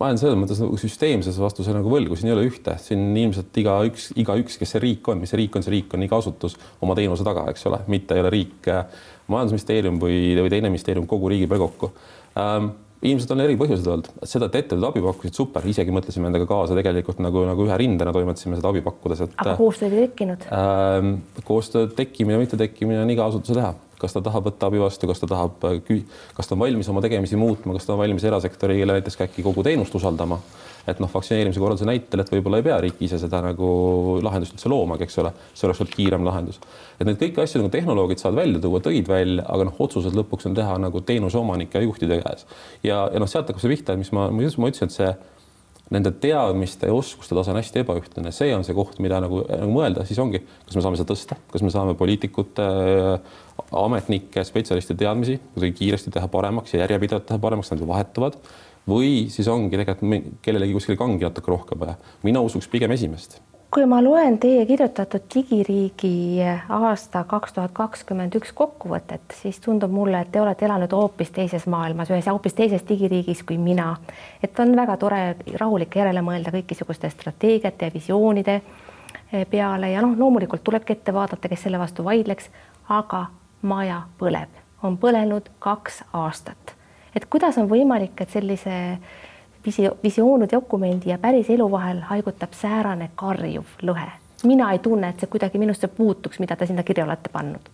ma 0.00 0.08
olen 0.08 0.18
selles 0.18 0.38
mõttes 0.40 0.60
nagu 0.62 0.76
süsteemses 0.80 1.38
vastuse 1.40 1.74
nagu 1.76 1.90
võlgu, 1.92 2.16
siin 2.16 2.30
ei 2.30 2.36
ole 2.36 2.46
ühte, 2.48 2.76
siin 2.80 3.16
ilmselt 3.20 3.56
igaüks, 3.62 4.10
igaüks, 4.16 4.56
kes 4.60 4.70
see 4.74 4.80
riik 4.80 5.08
on, 5.12 5.20
mis 5.20 5.32
see 5.32 5.42
riik 5.42 5.56
on, 5.56 5.64
see 5.66 5.74
riik 5.74 5.96
on 5.96 6.06
iga 6.06 6.16
asutus 6.16 6.56
oma 6.80 6.96
teenuse 6.96 7.26
taga, 7.26 7.44
eks 7.52 7.66
ole, 7.68 7.82
mitte 7.92 8.16
ei 8.16 8.24
ole 8.24 8.30
riik 8.32 8.70
äh, 8.72 8.86
majandusministeerium 9.28 10.00
või, 10.00 10.22
või 10.40 10.52
teine 10.52 10.72
ministeerium 10.72 11.08
kogu 11.10 11.28
riigi 11.28 11.50
peale 11.50 11.66
kokku 11.66 11.92
ähm, 12.40 12.72
ilmselt 13.00 13.30
on 13.32 13.42
eri 13.44 13.56
põhjused 13.60 13.86
olnud, 13.88 14.08
seda, 14.28 14.50
et 14.50 14.58
ettevõtted 14.60 14.88
abi 14.90 15.02
pakkusid, 15.04 15.36
super, 15.36 15.66
isegi 15.70 15.92
mõtlesime 15.94 16.28
endaga 16.28 16.46
kaasa 16.48 16.76
tegelikult 16.76 17.22
nagu, 17.24 17.44
nagu 17.48 17.64
ühe 17.64 17.78
rindena 17.80 18.12
toimetasime 18.12 18.58
seda 18.58 18.72
abi 18.72 18.82
pakkudes, 18.84 19.22
et. 19.24 19.36
aga 19.40 19.54
koostööd 19.60 19.96
ei 19.96 20.08
tekkinud 20.08 20.44
äh,? 20.52 21.12
koostöö 21.48 21.88
tekkimine, 21.96 22.40
mitte 22.42 22.60
tekkimine 22.60 23.00
on 23.04 23.14
iga 23.14 23.28
asutuse 23.30 23.56
teha, 23.56 23.72
kas 24.00 24.16
ta 24.16 24.24
tahab 24.24 24.50
võtta 24.50 24.68
abi 24.68 24.82
vastu, 24.82 25.08
kas 25.08 25.22
ta 25.22 25.30
tahab, 25.30 25.64
kas 26.36 26.50
ta 26.50 26.56
on 26.56 26.64
valmis 26.66 26.92
oma 26.92 27.04
tegemisi 27.04 27.40
muutma, 27.40 27.78
kas 27.78 27.88
ta 27.88 27.96
on 27.96 28.02
valmis 28.02 28.26
erasektorile 28.28 28.98
näiteks 28.98 29.16
ka 29.16 29.28
äkki 29.30 29.46
kogu 29.48 29.64
teenust 29.64 29.96
usaldama 29.96 30.40
et 30.92 31.00
noh, 31.02 31.10
vaktsineerimise 31.12 31.62
korralduse 31.62 31.88
näitel, 31.88 32.22
et 32.22 32.32
võib-olla 32.32 32.60
ei 32.60 32.66
pea 32.66 32.78
riik 32.84 33.00
ise 33.06 33.18
seda 33.22 33.42
nagu 33.44 33.70
lahendust 34.24 34.56
üldse 34.56 34.70
loomagi, 34.72 35.06
eks 35.06 35.18
ole, 35.22 35.32
see 35.54 35.68
oleks 35.68 35.82
olnud 35.84 35.96
kiirem 35.96 36.26
lahendus. 36.26 36.60
et 36.98 37.06
neid 37.08 37.20
kõiki 37.20 37.42
asju 37.42 37.62
nagu 37.62 37.72
tehnoloogid 37.72 38.22
saavad 38.22 38.42
välja 38.42 38.62
tuua, 38.62 38.82
tõid 38.84 39.08
välja, 39.08 39.44
aga 39.48 39.68
noh, 39.70 39.82
otsused 39.86 40.16
lõpuks 40.16 40.50
on 40.50 40.56
teha 40.58 40.78
nagu 40.82 41.02
teenuse 41.06 41.38
omanike 41.38 41.78
ja 41.78 41.86
juhtide 41.88 42.22
käes. 42.22 42.46
ja, 42.82 43.04
ja 43.12 43.22
noh, 43.22 43.30
sealt 43.30 43.48
hakkab 43.48 43.62
see 43.62 43.74
pihta, 43.74 43.98
mis 44.00 44.12
ma, 44.16 44.30
ma 44.30 44.48
ütlesin, 44.48 44.90
et 44.90 44.96
see 44.96 45.12
nende 45.90 46.12
teadmiste 46.22 46.86
ja 46.86 46.94
oskuste 46.94 47.34
tase 47.34 47.50
on 47.50 47.58
hästi 47.58 47.82
ebaühtlane, 47.82 48.30
see 48.34 48.52
on 48.54 48.62
see 48.66 48.76
koht, 48.76 49.00
mida 49.02 49.18
nagu, 49.22 49.42
nagu 49.48 49.72
mõelda, 49.74 50.04
siis 50.06 50.20
ongi, 50.22 50.42
kas 50.66 50.78
me 50.78 50.84
saame 50.84 51.00
seda 51.00 51.10
tõsta, 51.10 51.38
kas 51.50 51.64
me 51.66 51.72
saame 51.74 51.96
poliitikute, 51.98 52.66
ametnike, 53.80 54.44
spetsialistide 54.46 55.02
teadmisi 55.02 55.40
kuidagi 55.50 55.74
kiiresti 55.82 56.14
teha 56.14 56.30
paremaks 56.30 56.76
ja 56.76 56.84
järjepidevalt 56.84 57.26
teha 57.26 57.42
paremaks, 57.42 57.72
nad 57.74 57.82
ju 57.82 57.90
vahetuvad 57.90 58.38
või 58.88 59.28
siis 59.28 59.48
ongi 59.48 59.76
tegelikult 59.76 60.42
kellelegi 60.42 60.74
kuskil 60.76 60.98
kangi 60.98 61.24
natuke 61.24 61.52
rohkem 61.52 61.80
vaja. 61.80 61.94
mina 62.22 62.40
usuks 62.40 62.68
pigem 62.68 62.90
esimest. 62.90 63.40
kui 63.70 63.86
ma 63.86 64.00
loen 64.02 64.38
teie 64.38 64.64
kirjutatud 64.66 65.26
digiriigi 65.34 66.42
aasta 66.68 67.24
kaks 67.24 67.52
tuhat 67.52 67.72
kakskümmend 67.72 68.34
üks 68.34 68.52
kokkuvõtet, 68.52 69.36
siis 69.42 69.60
tundub 69.60 69.92
mulle, 69.94 70.20
et 70.20 70.32
te 70.32 70.40
olete 70.40 70.66
elanud 70.66 70.92
hoopis 70.92 71.30
teises 71.30 71.66
maailmas, 71.66 72.10
ühes 72.10 72.26
hoopis 72.26 72.54
teises 72.54 72.82
digiriigis 72.88 73.42
kui 73.42 73.58
mina. 73.58 73.96
et 74.42 74.58
on 74.60 74.76
väga 74.76 74.96
tore 74.96 75.36
rahulik 75.54 75.96
järele 75.96 76.22
mõelda 76.22 76.50
kõikisuguste 76.56 77.10
strateegiate 77.10 77.84
ja 77.84 77.94
visioonide 77.94 78.60
eh, 79.32 79.46
peale 79.46 79.92
ja 79.92 80.02
noh, 80.02 80.18
loomulikult 80.18 80.64
tulebki 80.64 80.92
ette 80.92 81.14
vaadata, 81.14 81.48
kes 81.48 81.62
selle 81.62 81.78
vastu 81.78 82.04
vaidleks, 82.04 82.50
aga 82.88 83.26
maja 83.62 84.02
põleb, 84.18 84.50
on 84.82 84.98
põlenud 84.98 85.50
kaks 85.58 86.02
aastat 86.12 86.79
et 87.16 87.26
kuidas 87.30 87.58
on 87.58 87.68
võimalik, 87.70 88.20
et 88.20 88.30
sellise 88.30 88.76
visioonidokumendi 90.02 91.10
ja 91.10 91.18
päris 91.18 91.50
elu 91.50 91.66
vahel 91.70 92.00
haigutab 92.08 92.56
säärane 92.56 93.10
karjuv 93.14 93.78
lõhe. 93.82 94.10
mina 94.44 94.72
ei 94.72 94.78
tunne, 94.78 95.08
et 95.08 95.20
see 95.20 95.28
kuidagi 95.28 95.58
minusse 95.58 95.88
puutuks, 95.88 96.38
mida 96.40 96.56
te 96.56 96.66
sinna 96.66 96.82
kirja 96.82 97.04
olete 97.04 97.28
pannud 97.28 97.68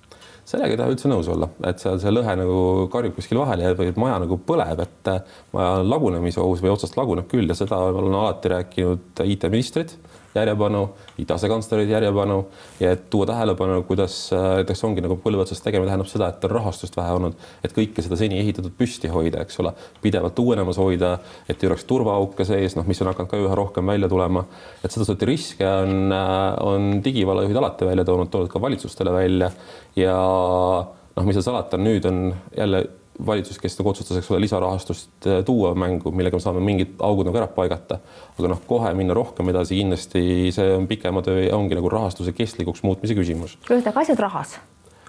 sellega 0.47 0.75
ei 0.75 0.79
taha 0.79 0.93
üldse 0.95 1.11
nõus 1.11 1.29
olla, 1.31 1.49
et 1.67 1.83
seal 1.83 1.99
see 2.03 2.13
lõhe 2.13 2.35
nagu 2.39 2.59
karjub 2.93 3.17
kuskil 3.19 3.41
vahel 3.41 3.65
ja 3.65 3.73
maja 3.99 4.21
nagu 4.23 4.39
põleb, 4.47 4.83
et 4.85 5.11
maja 5.55 5.81
lagunemise 5.83 6.41
ohus 6.43 6.63
või 6.63 6.71
otsast 6.75 6.99
laguneb 6.99 7.27
küll 7.31 7.51
ja 7.51 7.57
seda 7.59 7.79
olen 7.91 8.15
alati 8.15 8.53
rääkinud 8.55 9.25
IT-ministrid 9.27 9.97
järjepanu, 10.37 10.83
IT 11.23 11.33
asekantslerid 11.35 11.91
järjepanu 11.91 12.39
ja 12.81 12.93
et 12.95 13.07
tuua 13.11 13.27
tähelepanu, 13.31 13.81
kuidas 13.89 14.17
äh, 14.35 14.47
näiteks 14.61 14.85
ongi 14.89 15.05
nagu 15.05 15.19
põlve 15.23 15.45
otsast 15.45 15.65
tegemine 15.65 15.91
tähendab 15.91 16.11
seda, 16.11 16.29
et 16.33 16.45
on 16.49 16.55
rahastust 16.55 16.97
vähe 16.99 17.15
olnud, 17.17 17.39
et 17.65 17.75
kõike 17.77 18.05
seda 18.05 18.19
seni 18.21 18.41
ehitatud 18.43 18.75
püsti 18.79 19.11
hoida, 19.13 19.45
eks 19.45 19.61
ole, 19.65 19.73
pidevalt 20.05 20.39
uuenemas 20.43 20.81
hoida, 20.83 21.17
et 21.49 21.63
ei 21.63 21.71
oleks 21.71 21.87
turvaauke 21.89 22.47
sees, 22.49 22.77
noh, 22.79 22.87
mis 22.89 23.01
on 23.03 23.13
hakanud 23.13 23.33
ka 23.33 23.41
üha 23.41 23.57
rohkem 23.59 23.95
välja 23.95 24.11
tulema, 24.13 24.45
et 24.83 24.93
seda 24.93 25.09
sorti 25.09 25.29
riske 25.29 25.67
on, 25.67 26.13
äh, 26.13 26.45
on 26.67 27.01
digivalajuhid 27.05 27.63
alati 27.63 27.89
välja 27.89 28.07
toonud, 28.09 28.31
toonud 28.33 28.53
ka 28.53 28.63
valitsustele 28.63 29.15
välja 29.17 29.51
ja 29.97 30.21
noh, 31.17 31.25
mis 31.25 31.39
seal 31.39 31.51
salata, 31.51 31.81
nüüd 31.81 32.07
on 32.09 32.31
jälle 32.57 32.85
valitsus, 33.27 33.59
kes 33.63 33.79
nagu 33.79 33.91
otsustas, 33.93 34.21
eks 34.21 34.31
ole, 34.33 34.43
lisarahastust 34.45 35.29
äh, 35.29 35.41
tuua 35.47 35.73
mängu, 35.79 36.13
millega 36.13 36.39
me 36.39 36.45
saame 36.45 36.63
mingid 36.65 36.97
augud 37.05 37.29
nagu 37.29 37.41
ära 37.41 37.49
paigata. 37.53 38.01
aga 38.37 38.53
noh, 38.53 38.63
kohe 38.69 38.93
minna 38.99 39.17
rohkem 39.17 39.53
edasi, 39.53 39.81
kindlasti 39.81 40.53
see 40.55 40.73
on 40.77 40.89
pikema 40.91 41.25
töö 41.27 41.47
ja 41.47 41.57
ongi 41.57 41.79
nagu 41.79 41.91
rahastuse 41.93 42.35
kestlikuks 42.37 42.85
muutmise 42.87 43.17
küsimus. 43.19 43.59
ühesõnaga, 43.69 44.09
on 44.13 44.25
rahas 44.27 44.59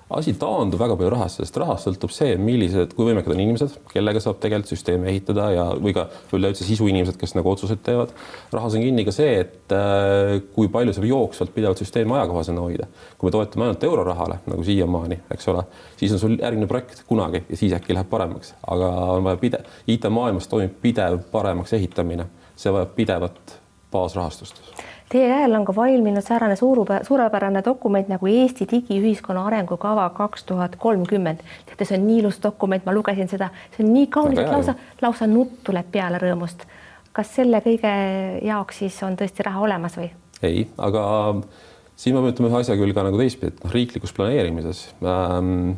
asi 0.10 0.34
taandub 0.40 0.80
väga 0.80 0.96
palju 0.96 1.10
rahast, 1.12 1.42
sest 1.42 1.58
rahast 1.60 1.88
sõltub 1.88 2.12
see, 2.16 2.38
millised, 2.40 2.94
kui 2.96 3.10
võimekad 3.10 3.34
on 3.34 3.42
inimesed, 3.44 3.74
kellega 3.92 4.22
saab 4.24 4.40
tegelikult 4.44 4.72
süsteemi 4.72 5.10
ehitada 5.12 5.50
ja, 5.52 5.66
või 5.84 5.94
ka 5.96 6.06
üleüldse 6.36 6.64
sisuinimesed, 6.68 7.18
kes 7.20 7.36
nagu 7.36 7.52
otsuseid 7.52 7.84
teevad. 7.84 8.14
rahas 8.54 8.78
on 8.80 8.86
kinni 8.86 9.04
ka 9.08 9.14
see, 9.16 9.44
et 9.44 9.76
äh, 9.76 10.38
kui 10.56 10.72
palju 10.72 10.96
saab 10.96 11.10
jooksvalt 11.10 11.54
pidevalt 11.56 11.84
süsteemi 11.84 12.16
ajakohasena 12.20 12.64
hoida. 12.64 12.88
kui 13.18 13.28
me 13.28 13.36
toetume 13.36 13.68
ainult 13.68 13.84
eurorahale 13.84 14.40
nagu 14.48 14.64
siiamaani, 14.64 15.20
eks 15.36 15.52
ole, 15.52 15.68
siis 16.00 16.16
on 16.16 16.24
sul 16.24 16.40
järgmine 16.40 16.72
projekt 16.72 17.04
kunagi 17.08 17.44
ja 17.50 17.60
siis 17.60 17.76
äkki 17.76 17.98
läheb 17.98 18.10
paremaks, 18.10 18.56
aga 18.68 18.92
on 19.18 19.28
vaja 19.28 19.44
pidev, 19.44 19.72
IT-maailmas 19.92 20.48
toimub 20.48 20.80
pidev 20.82 21.20
paremaks 21.32 21.76
ehitamine, 21.76 22.30
see 22.56 22.72
vajab 22.72 22.96
pidevat 22.96 23.58
baasrahastust 23.98 24.62
Teie 25.08 25.28
käel 25.32 25.54
on 25.56 25.64
ka 25.66 25.72
valminud 25.76 26.24
säärane 26.24 26.56
suurupe, 26.60 27.00
suurepärane 27.08 27.62
dokument 27.66 28.10
nagu 28.12 28.28
Eesti 28.28 28.66
digiühiskonna 28.68 29.46
arengukava 29.48 30.10
kaks 30.10 30.44
tuhat 30.44 30.76
kolmkümmend. 30.76 31.40
teate, 31.66 31.86
see 31.86 31.96
on 31.96 32.08
nii 32.08 32.18
ilus 32.20 32.42
dokument, 32.44 32.84
ma 32.86 32.92
lugesin 32.92 33.30
seda, 33.32 33.48
see 33.72 33.86
on 33.86 33.94
nii 33.94 34.10
kaunis, 34.12 34.42
et 34.44 34.52
lausa, 34.52 34.76
lausa 35.02 35.28
nutt 35.32 35.62
tuleb 35.64 35.88
peale 35.92 36.20
rõõmust. 36.20 36.66
kas 37.16 37.32
selle 37.36 37.62
kõige 37.64 37.94
jaoks 38.46 38.84
siis 38.84 38.98
on 39.08 39.16
tõesti 39.18 39.46
raha 39.48 39.64
olemas 39.64 39.96
või? 39.98 40.10
ei, 40.44 40.66
aga 40.78 41.04
siin 41.96 42.18
ma 42.18 42.26
ütleme 42.28 42.52
ühe 42.52 42.60
asja 42.60 42.76
küll 42.76 42.94
ka 42.94 43.06
nagu 43.08 43.22
teistpidi, 43.22 43.54
et 43.56 43.64
noh, 43.64 43.72
riiklikus 43.78 44.12
planeerimises 44.18 44.90
ähm, 45.08 45.78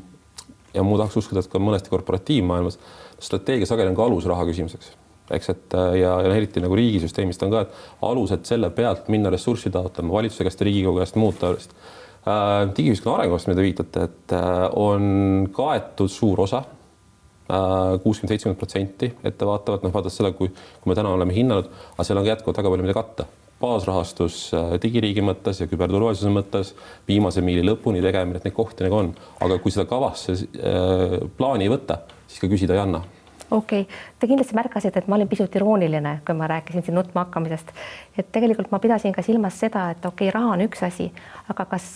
ja 0.73 0.81
ma 0.81 0.97
tahaks 1.03 1.21
uskuda, 1.21 1.45
et 1.45 1.53
ka 1.53 1.61
mõnesti 1.61 1.93
korporatiivmaailmas 1.93 2.81
strateegia 3.21 3.69
sageli 3.69 3.93
on 3.93 3.99
ka 3.99 4.09
alusraha 4.09 4.49
küsimuseks 4.49 4.89
eks, 5.35 5.51
et 5.53 5.77
äh, 5.77 5.93
ja, 6.01 6.15
ja 6.25 6.33
eriti 6.33 6.61
nagu 6.63 6.77
riigisüsteemist 6.77 7.43
on 7.45 7.53
ka, 7.53 7.63
et 7.65 8.03
alused 8.09 8.45
selle 8.49 8.71
pealt 8.75 9.09
minna 9.13 9.31
ressurssi 9.33 9.71
taotlema 9.73 10.19
valitsuse 10.19 10.47
käest, 10.47 10.61
Riigikogu 10.65 11.01
käest, 11.01 11.19
muud 11.19 11.39
taolist 11.41 11.73
äh,. 11.75 12.67
digiühiskonna 12.75 13.19
arengukavast, 13.19 13.49
mida 13.51 13.65
viitate, 13.65 14.05
et 14.09 14.35
äh, 14.37 14.65
on 14.79 15.49
kaetud 15.55 16.11
suur 16.11 16.45
osa 16.45 16.63
äh, 16.63 17.99
kuuskümmend, 18.03 18.33
seitsekümmend 18.33 18.61
protsenti 18.61 19.11
ettevaatavalt, 19.23 19.85
noh, 19.85 19.93
vaadates 19.93 20.17
seda, 20.21 20.33
kui, 20.37 20.49
kui 20.49 20.91
me 20.91 20.97
täna 20.97 21.13
oleme 21.15 21.35
hinnanud, 21.35 21.69
aga 21.95 22.07
seal 22.07 22.21
on 22.21 22.27
ka 22.27 22.33
jätkuvalt 22.35 22.63
väga 22.63 22.73
palju, 22.73 22.87
mida 22.87 22.97
katta. 22.97 23.29
baasrahastus 23.59 24.35
äh, 24.55 24.73
digiriigi 24.81 25.21
mõttes 25.25 25.59
ja 25.59 25.67
küberturvalisuse 25.67 26.31
mõttes, 26.31 26.73
viimase 27.07 27.43
miili 27.43 27.65
lõpuni 27.67 28.01
tegemine, 28.01 28.39
et 28.39 28.47
neid 28.47 28.55
kohti 28.55 28.87
nagu 28.87 29.01
on, 29.03 29.13
aga 29.43 29.59
kui 29.59 29.75
seda 29.75 29.85
kavasse 29.85 30.37
äh, 30.39 31.19
plaani 31.37 31.67
ei 31.67 31.73
võta, 31.75 32.01
siis 32.27 32.39
ka 32.39 32.51
küsida 32.51 32.77
ei 32.77 32.85
anna 32.87 33.03
okei 33.51 33.81
okay., 33.81 33.95
te 34.19 34.27
kindlasti 34.27 34.55
märkasite, 34.55 34.99
et 34.99 35.07
ma 35.09 35.17
olin 35.17 35.27
pisut 35.29 35.55
irooniline, 35.55 36.19
kui 36.25 36.35
ma 36.37 36.47
rääkisin 36.49 36.83
siin 36.85 36.95
nutma 36.95 37.25
hakkamisest. 37.25 37.71
et 38.17 38.31
tegelikult 38.31 38.71
ma 38.71 38.79
pidasin 38.79 39.13
ka 39.15 39.21
silmas 39.25 39.59
seda, 39.59 39.89
et 39.93 40.05
okei 40.05 40.29
okay,, 40.29 40.33
raha 40.35 40.53
on 40.53 40.63
üks 40.65 40.83
asi, 40.85 41.09
aga 41.49 41.65
kas 41.71 41.87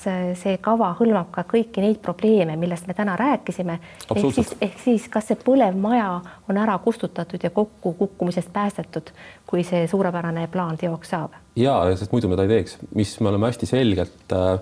see 0.41 0.57
kava 0.63 0.93
hõlmab 0.99 1.31
ka 1.31 1.45
kõiki 1.53 1.83
neid 1.83 1.99
probleeme, 2.01 2.55
millest 2.59 2.87
me 2.87 2.93
täna 2.97 3.15
rääkisime. 3.19 3.79
ehk 4.15 4.33
siis, 4.33 4.55
ehk 4.61 4.79
siis, 4.83 5.07
kas 5.13 5.29
see 5.29 5.39
põlev 5.39 5.77
maja 5.79 6.21
on 6.49 6.57
ära 6.57 6.77
kustutatud 6.83 7.43
ja 7.43 7.49
kokkukukkumisest 7.49 8.53
päästetud, 8.53 9.13
kui 9.47 9.63
see 9.67 9.87
suurepärane 9.87 10.47
plaan 10.47 10.77
teoks 10.77 11.13
saab? 11.15 11.37
ja, 11.55 11.77
sest 11.95 12.11
muidu 12.11 12.31
me 12.31 12.39
ta 12.39 12.47
ei 12.47 12.55
teeks, 12.57 12.79
mis 12.95 13.19
me 13.19 13.29
oleme 13.29 13.51
hästi 13.51 13.69
selgelt 13.69 14.33
äh, 14.33 14.57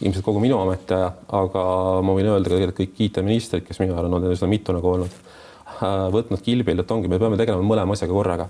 ilmselt 0.00 0.24
kogu 0.24 0.40
minu 0.40 0.60
ametiaja, 0.60 1.10
aga 1.32 1.62
ma 2.04 2.14
võin 2.14 2.28
öelda 2.28 2.50
ka 2.50 2.54
tegelikult 2.54 2.82
kõik 2.82 3.00
IT-ministrid, 3.08 3.64
kes 3.66 3.80
minu 3.80 3.96
ajal 3.96 4.10
on 4.10 4.18
olnud, 4.18 4.36
seda 4.36 4.50
mitu 4.50 4.74
nagu 4.76 4.92
olnud 4.92 5.24
Äh, 5.24 5.42
võtnud 6.14 6.42
kilbil, 6.44 6.80
et 6.80 6.90
ongi, 6.90 7.10
me 7.10 7.18
peame 7.20 7.38
tegelema 7.38 7.64
mõlema 7.66 7.96
asjaga 7.96 8.14
korraga. 8.14 8.48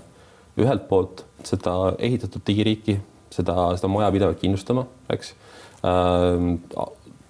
ühelt 0.57 0.87
poolt 0.89 1.25
seda 1.45 1.93
ehitatud 1.99 2.41
digiriiki, 2.47 2.97
seda, 3.29 3.75
seda 3.77 3.89
maja 3.91 4.11
pidevalt 4.11 4.39
kindlustama, 4.41 4.87
eks 5.09 5.33
äh,. 5.85 6.87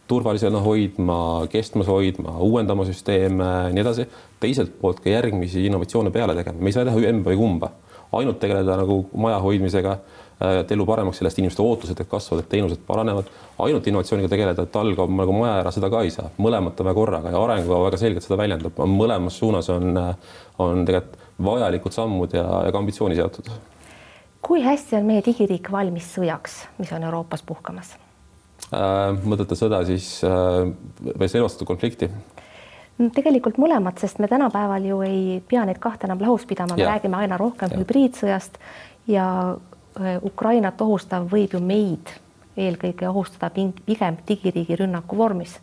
turvalisena 0.08 0.62
hoidma, 0.64 1.48
kestmas 1.52 1.88
hoidma, 1.92 2.38
uuendama 2.40 2.86
süsteeme, 2.88 3.74
nii 3.74 3.82
edasi. 3.84 4.08
teiselt 4.40 4.80
poolt 4.80 5.02
ka 5.04 5.10
järgmisi 5.10 5.66
innovatsioone 5.66 6.12
peale 6.12 6.36
tegema, 6.36 6.60
me 6.60 6.72
ei 6.72 6.78
saa 6.78 6.86
teha 6.88 7.10
emba 7.10 7.32
või 7.32 7.42
kumba, 7.42 7.72
ainult 8.12 8.40
tegeleda 8.40 8.78
nagu 8.80 9.02
maja 9.14 9.40
hoidmisega 9.44 9.98
Äh, 9.98 10.27
et 10.40 10.72
elu 10.72 10.86
paremaks, 10.86 11.18
sellest 11.18 11.40
inimeste 11.42 11.64
ootused 11.66 12.02
kasvavad, 12.10 12.44
et 12.44 12.50
teenused 12.52 12.82
paranevad. 12.88 13.30
ainult 13.58 13.88
innovatsiooniga 13.90 14.30
tegeleda, 14.30 14.64
et 14.68 14.76
algab 14.76 15.10
nagu 15.10 15.34
maja 15.34 15.56
ära, 15.64 15.72
seda 15.74 15.90
ka 15.90 16.04
ei 16.06 16.12
saa, 16.14 16.30
mõlemat 16.38 16.78
on 16.78 16.86
vaja 16.86 16.98
korraga 16.98 17.32
ja 17.34 17.40
arengukava 17.42 17.88
väga 17.88 17.98
selgelt 17.98 18.26
seda 18.26 18.38
väljendab, 18.38 18.82
mõlemas 18.86 19.40
suunas 19.42 19.70
on, 19.74 19.98
on 20.62 20.84
tegelikult 20.86 21.24
vajalikud 21.48 21.94
sammud 21.94 22.34
ja, 22.34 22.44
ja 22.66 22.74
ka 22.74 22.78
ambitsiooni 22.78 23.18
seatud. 23.18 23.50
kui 24.42 24.62
hästi 24.64 24.96
on 25.00 25.08
meie 25.10 25.24
digiriik 25.26 25.72
valmis 25.72 26.12
sõjaks, 26.14 26.66
mis 26.78 26.92
on 26.94 27.04
Euroopas 27.10 27.42
puhkamas 27.42 27.96
äh,? 28.74 29.18
mõtlete 29.26 29.58
sõda 29.58 29.82
siis 29.90 30.20
äh, 30.26 30.70
või 31.14 31.32
relvastatud 31.34 31.68
konflikti? 31.68 32.12
tegelikult 33.14 33.58
mõlemat, 33.62 33.98
sest 34.02 34.22
me 34.22 34.30
tänapäeval 34.30 34.86
ju 34.86 35.02
ei 35.06 35.42
pea 35.50 35.66
neid 35.66 35.82
kahte 35.82 36.06
enam 36.06 36.22
lahus 36.22 36.46
pidama, 36.46 36.78
me 36.78 36.86
ja. 36.86 36.94
räägime 36.94 37.18
aina 37.18 37.38
rohkem 37.42 37.74
ja. 37.74 37.82
hübriidsõjast 37.82 38.62
ja 39.08 39.28
Äh, 39.58 39.77
Ukrainat 40.26 40.82
ohustav 40.82 41.28
võib 41.32 41.56
ju 41.56 41.62
meid 41.64 42.14
eelkõige 42.58 43.10
ohustada 43.10 43.52
pigem 43.86 44.18
digiriigi 44.28 44.78
rünnaku 44.80 45.18
vormis. 45.18 45.58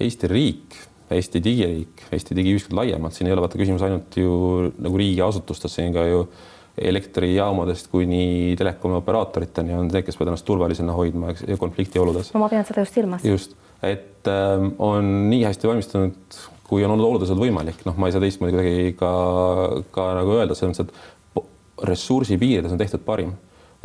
Eesti 0.00 0.28
riik, 0.28 0.76
Eesti 1.14 1.40
digiriik, 1.44 2.06
Eesti 2.12 2.36
digiühiskond 2.36 2.76
laiemalt, 2.78 3.14
siin 3.14 3.28
ei 3.28 3.34
ole 3.36 3.44
vaata 3.44 3.60
küsimus 3.60 3.84
ainult 3.86 4.16
ju 4.18 4.72
nagu 4.82 5.00
riigiasutustes, 5.00 5.76
siin 5.76 5.94
ka 5.94 6.06
ju 6.08 6.24
elektrijaamadest 6.74 7.86
kuni 7.92 8.54
telekomi 8.58 8.96
operaatoriteni 8.98 9.76
on 9.76 9.86
need, 9.86 10.02
kes 10.02 10.16
peavad 10.18 10.32
ennast 10.32 10.46
turvalisena 10.48 10.96
hoidma 10.96 11.34
konfliktioludes. 11.60 12.32
no 12.34 12.42
ma 12.42 12.48
pean 12.50 12.66
seda 12.66 12.82
just 12.82 12.98
silmas. 12.98 13.24
just, 13.24 13.54
et 13.82 14.26
ähm, 14.26 14.72
on 14.82 15.12
nii 15.30 15.44
hästi 15.46 15.70
valmistunud, 15.70 16.40
kui 16.66 16.82
on 16.82 16.96
olnud 16.96 17.12
oludes 17.12 17.30
võimalik, 17.38 17.84
noh, 17.86 17.94
ma 18.00 18.08
ei 18.08 18.16
saa 18.16 18.24
teistmoodi 18.24 18.56
kuidagi 18.56 18.96
ka, 18.98 19.12
ka 19.94 20.08
nagu 20.18 20.34
öelda, 20.34 20.58
selles 20.58 20.74
mõttes, 20.74 20.88
et 20.88 21.23
ressursi 21.88 22.38
piirides 22.38 22.72
on 22.72 22.78
tehtud 22.78 23.04
parim. 23.04 23.34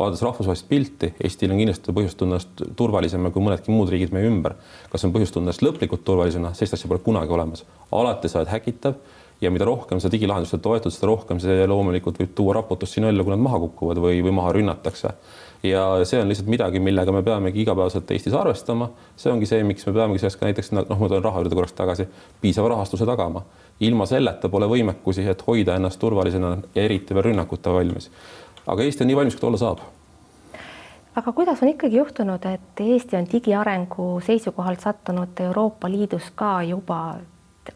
vaadates 0.00 0.22
rahvusvahelist 0.24 0.68
pilti, 0.68 1.10
Eestil 1.20 1.50
on 1.52 1.58
kindlasti 1.60 1.92
põhjust 1.92 2.16
tunda 2.16 2.38
ennast 2.38 2.62
turvalisem 2.76 3.26
kui 3.32 3.42
mõnedki 3.44 3.68
muud 3.68 3.90
riigid 3.92 4.14
meie 4.16 4.28
ümber. 4.28 4.54
kas 4.90 5.04
on 5.04 5.12
põhjust 5.12 5.36
tunda 5.36 5.50
ennast 5.50 5.64
lõplikult 5.64 6.04
turvalisena, 6.04 6.54
sellist 6.54 6.78
asja 6.78 6.88
pole 6.88 7.04
kunagi 7.04 7.32
olemas. 7.32 7.64
alati 7.92 8.28
sa 8.28 8.40
oled 8.40 8.48
häkitav 8.48 8.94
ja 9.40 9.50
mida 9.50 9.64
rohkem 9.64 10.00
sa 10.00 10.10
digilahendustele 10.12 10.62
toetud, 10.62 10.92
seda 10.92 11.08
rohkem 11.10 11.40
see 11.40 11.66
loomulikult 11.66 12.18
võib 12.20 12.34
tuua 12.36 12.54
raputust 12.60 12.96
sinu 12.96 13.08
ellu, 13.08 13.24
kui 13.24 13.34
nad 13.34 13.42
maha 13.42 13.60
kukuvad 13.66 14.00
või, 14.02 14.20
või 14.24 14.34
maha 14.36 14.52
rünnatakse. 14.56 15.14
Ja 15.62 16.04
see 16.04 16.20
on 16.20 16.28
lihtsalt 16.28 16.48
midagi, 16.48 16.80
millega 16.80 17.12
me 17.12 17.22
peamegi 17.22 17.62
igapäevaselt 17.62 18.10
Eestis 18.10 18.34
arvestama. 18.34 18.90
see 19.16 19.32
ongi 19.32 19.46
see, 19.46 19.64
miks 19.64 19.86
me 19.86 19.92
peamegi 19.92 20.18
sellest 20.18 20.40
ka 20.40 20.48
näiteks 20.48 20.72
noh, 20.72 20.86
ma 20.88 21.08
tulen 21.08 21.24
raha 21.24 21.42
juurde 21.42 21.54
korraks 21.54 21.76
tagasi, 21.76 22.08
piisava 22.40 22.68
rahastuse 22.68 23.06
tagama 23.06 23.44
ilma 23.80 24.06
selleta 24.06 24.48
pole 24.48 24.68
võimekusi, 24.68 25.24
et 25.28 25.42
hoida 25.46 25.76
ennast 25.76 26.00
turvalisena 26.00 26.56
ja 26.74 26.82
eriti 26.82 27.14
veel 27.14 27.30
rünnakute 27.30 27.72
valmis. 27.72 28.10
aga 28.66 28.82
Eesti 28.82 29.04
on 29.04 29.10
nii 29.12 29.16
valmis, 29.16 29.34
kui 29.34 29.40
ta 29.40 29.46
olla 29.46 29.60
saab. 29.60 29.84
aga 31.16 31.32
kuidas 31.32 31.62
on 31.62 31.68
ikkagi 31.68 31.96
juhtunud, 31.96 32.46
et 32.46 32.80
Eesti 32.80 33.16
on 33.16 33.28
digiarengu 33.32 34.08
seisukohalt 34.26 34.80
sattunud 34.80 35.40
Euroopa 35.40 35.90
Liidus 35.90 36.32
ka 36.34 36.62
juba 36.62 37.16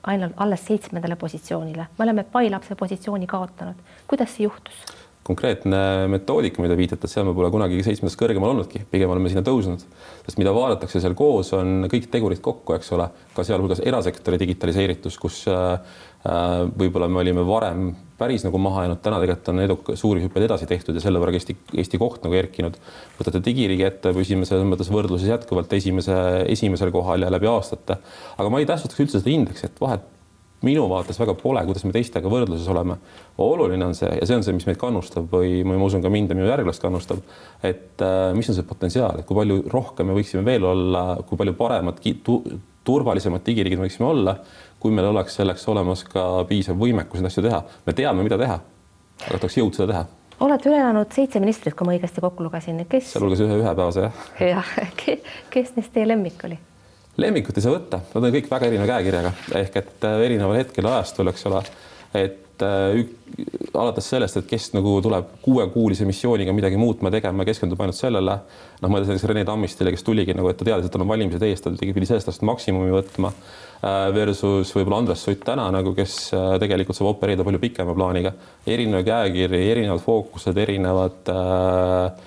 ainult 0.02 0.32
alles 0.36 0.66
seitsmendale 0.66 1.16
positsioonile, 1.16 1.86
me 1.98 2.04
oleme 2.04 2.24
pailapse 2.24 2.74
positsiooni 2.74 3.26
kaotanud. 3.26 3.76
kuidas 4.08 4.36
see 4.36 4.44
juhtus? 4.44 5.03
Konkreetne 5.24 5.78
metoodika, 6.12 6.60
mida 6.62 6.76
viitate, 6.76 7.08
seal 7.08 7.24
me 7.24 7.32
pole 7.36 7.48
kunagi 7.52 7.80
seitsmendast 7.84 8.18
kõrgemal 8.20 8.52
olnudki, 8.52 8.82
pigem 8.90 9.12
oleme 9.12 9.30
sinna 9.32 9.44
tõusnud, 9.46 9.84
sest 10.26 10.40
mida 10.40 10.52
vaadatakse 10.52 11.00
seal 11.00 11.16
koos, 11.16 11.54
on 11.56 11.86
kõik 11.92 12.10
tegurid 12.12 12.42
kokku, 12.44 12.76
eks 12.76 12.92
ole, 12.96 13.08
ka 13.36 13.46
sealhulgas 13.46 13.80
erasektori 13.88 14.40
digitaliseeritus, 14.42 15.16
kus 15.22 15.40
äh, 15.48 15.78
äh, 16.28 16.56
võib-olla 16.76 17.08
me 17.08 17.22
olime 17.24 17.46
varem 17.48 17.94
päris 18.18 18.44
nagu 18.46 18.60
maha 18.62 18.84
jäänud, 18.84 19.00
täna 19.02 19.18
tegelikult 19.22 19.50
on 19.50 19.64
eduka, 19.64 19.96
suuri 19.98 20.22
hüppeid 20.22 20.46
edasi 20.46 20.68
tehtud 20.70 20.94
ja 20.94 21.02
selle 21.02 21.18
võrra 21.22 21.34
Eesti, 21.34 21.56
Eesti 21.74 21.98
koht 21.98 22.22
nagu 22.26 22.36
erkinud. 22.38 22.76
võtate 23.18 23.40
digiriigi 23.44 23.88
ette, 23.88 24.12
püsime 24.14 24.46
selles 24.46 24.68
mõttes 24.68 24.92
võrdluses 24.92 25.32
jätkuvalt 25.32 25.72
esimese, 25.74 26.16
esimesel 26.52 26.92
kohal 26.94 27.26
ja 27.26 27.32
läbi 27.32 27.50
aastate. 27.50 27.98
aga 28.36 28.52
ma 28.52 28.60
ei 28.60 28.68
tähtsustaks 28.70 29.06
üldse 29.06 29.22
seda 29.22 29.34
indeksi, 29.34 29.66
et 29.66 29.80
vahet 29.82 30.06
minu 30.64 30.86
vaates 30.90 31.18
väga 31.20 31.34
pole, 31.38 31.62
kuidas 31.68 31.84
me 31.86 31.92
teistega 31.94 32.30
võrdluses 32.30 32.68
oleme. 32.72 32.96
oluline 33.38 33.86
on 33.86 33.94
see 33.94 34.10
ja 34.10 34.26
see 34.26 34.38
on 34.38 34.44
see, 34.46 34.56
mis 34.56 34.66
meid 34.68 34.80
kannustab 34.80 35.30
või 35.32 35.62
ma 35.66 35.78
usun 35.84 36.02
ka 36.02 36.12
mind 36.12 36.32
ja 36.32 36.38
minu 36.38 36.48
järglast 36.48 36.82
kannustab, 36.82 37.22
et 37.62 38.02
äh, 38.04 38.32
mis 38.36 38.50
on 38.50 38.58
see 38.58 38.66
potentsiaal, 38.68 39.20
et 39.20 39.28
kui 39.28 39.38
palju 39.38 39.62
rohkem 39.72 40.10
me 40.10 40.18
võiksime 40.18 40.44
veel 40.46 40.66
olla, 40.68 41.06
kui 41.28 41.40
palju 41.40 41.56
paremad 41.58 42.02
tu, 42.24 42.40
turvalisemad 42.84 43.44
digiriigid 43.46 43.80
me 43.80 43.88
võiksime 43.88 44.10
olla, 44.10 44.36
kui 44.80 44.92
meil 44.92 45.08
oleks 45.12 45.38
selleks 45.40 45.64
olemas 45.72 46.04
ka 46.08 46.44
piisav 46.48 46.76
võimekus 46.80 47.20
neid 47.20 47.32
asju 47.32 47.46
teha. 47.46 47.62
me 47.86 47.96
teame, 47.96 48.26
mida 48.26 48.40
teha, 48.40 48.60
aga 49.24 49.40
tuleks 49.40 49.62
jõud 49.62 49.78
seda 49.78 49.92
teha 49.92 50.04
olete 50.44 50.68
üle 50.68 50.78
elanud 50.80 51.12
seitse 51.14 51.40
ministrit, 51.40 51.76
kui 51.78 51.86
ma 51.86 51.94
õigesti 51.94 52.22
kokku 52.24 52.44
lugesin, 52.44 52.82
kes? 52.90 53.12
sealhulgas 53.14 53.42
ühe 53.44 53.58
ühepäevase 53.62 54.08
jah. 54.08 54.22
jah, 54.52 54.76
kes 55.54 55.76
neist 55.78 55.94
teie 55.94 56.08
lemmik 56.08 56.42
oli? 56.48 56.58
Lemmikut 57.20 57.58
ei 57.58 57.64
saa 57.64 57.74
võtta, 57.74 58.00
nad 58.14 58.26
on 58.26 58.32
kõik 58.34 58.48
väga 58.50 58.70
erineva 58.70 58.88
käekirjaga 58.90 59.34
ehk 59.60 59.76
et 59.82 60.06
äh, 60.08 60.22
erineval 60.26 60.58
hetkel 60.58 60.88
ajastul, 60.90 61.30
eks 61.30 61.46
ole, 61.50 61.60
et 62.18 62.64
äh, 62.66 63.04
alates 63.74 64.08
sellest, 64.10 64.40
et 64.40 64.48
kes 64.50 64.72
nagu 64.74 64.96
tuleb 65.02 65.30
kuuekuulise 65.44 66.06
missiooniga 66.08 66.54
midagi 66.54 66.78
muutma, 66.80 67.12
tegema, 67.14 67.46
keskendub 67.46 67.80
ainult 67.82 67.98
sellele. 67.98 68.36
noh, 68.80 68.90
ma 68.90 68.98
ütlen 68.98 69.14
näiteks 69.14 69.28
Rene 69.30 69.46
Tammistile, 69.46 69.94
kes 69.94 70.06
tuligi 70.06 70.34
nagu, 70.36 70.50
et 70.50 70.58
ta 70.58 70.66
teadis, 70.66 70.88
et 70.88 70.94
tal 70.94 71.06
on 71.06 71.12
valimised 71.14 71.42
ees, 71.46 71.62
ta 71.62 71.72
pidi 71.78 72.10
sellest 72.10 72.32
aastast 72.32 72.46
maksimumi 72.46 72.94
võtma 72.94 73.30
äh, 73.30 74.10
versus 74.14 74.74
võib-olla 74.74 75.02
Andres 75.04 75.24
Sutt 75.26 75.46
täna 75.46 75.70
nagu, 75.74 75.94
kes 75.96 76.18
tegelikult 76.62 76.98
saab 76.98 77.14
opereerida 77.14 77.46
palju 77.46 77.62
pikema 77.62 77.94
plaaniga. 77.94 78.34
erinev 78.66 79.06
käekiri, 79.06 79.66
erinevad 79.70 80.02
fookused, 80.02 80.58
erinevad 80.66 81.30
äh,, 81.30 82.24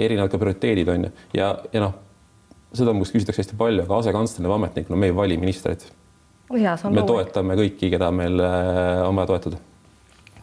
erinevad 0.00 0.32
ka 0.32 0.40
prioriteedid 0.40 0.88
on 0.88 1.10
ju 1.10 1.18
ja, 1.36 1.56
ja 1.72 1.84
noh 1.84 1.98
seda 2.76 2.94
must 2.96 3.14
küsitakse 3.14 3.42
hästi 3.42 3.58
palju, 3.58 3.84
aga 3.86 3.98
asekantslerina 4.04 4.50
või 4.50 4.60
ametnikuna 4.60 5.00
me 5.00 5.10
ei 5.10 5.16
vali 5.16 5.38
ministreid. 5.40 5.82
me 6.50 7.02
toetame 7.06 7.56
kõiki, 7.58 7.90
keda 7.90 8.10
meil 8.14 8.40
äh, 8.44 9.02
on 9.06 9.18
vaja 9.18 9.32
toetada. 9.32 9.60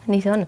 nii 0.08 0.20
see 0.24 0.32
on. 0.32 0.46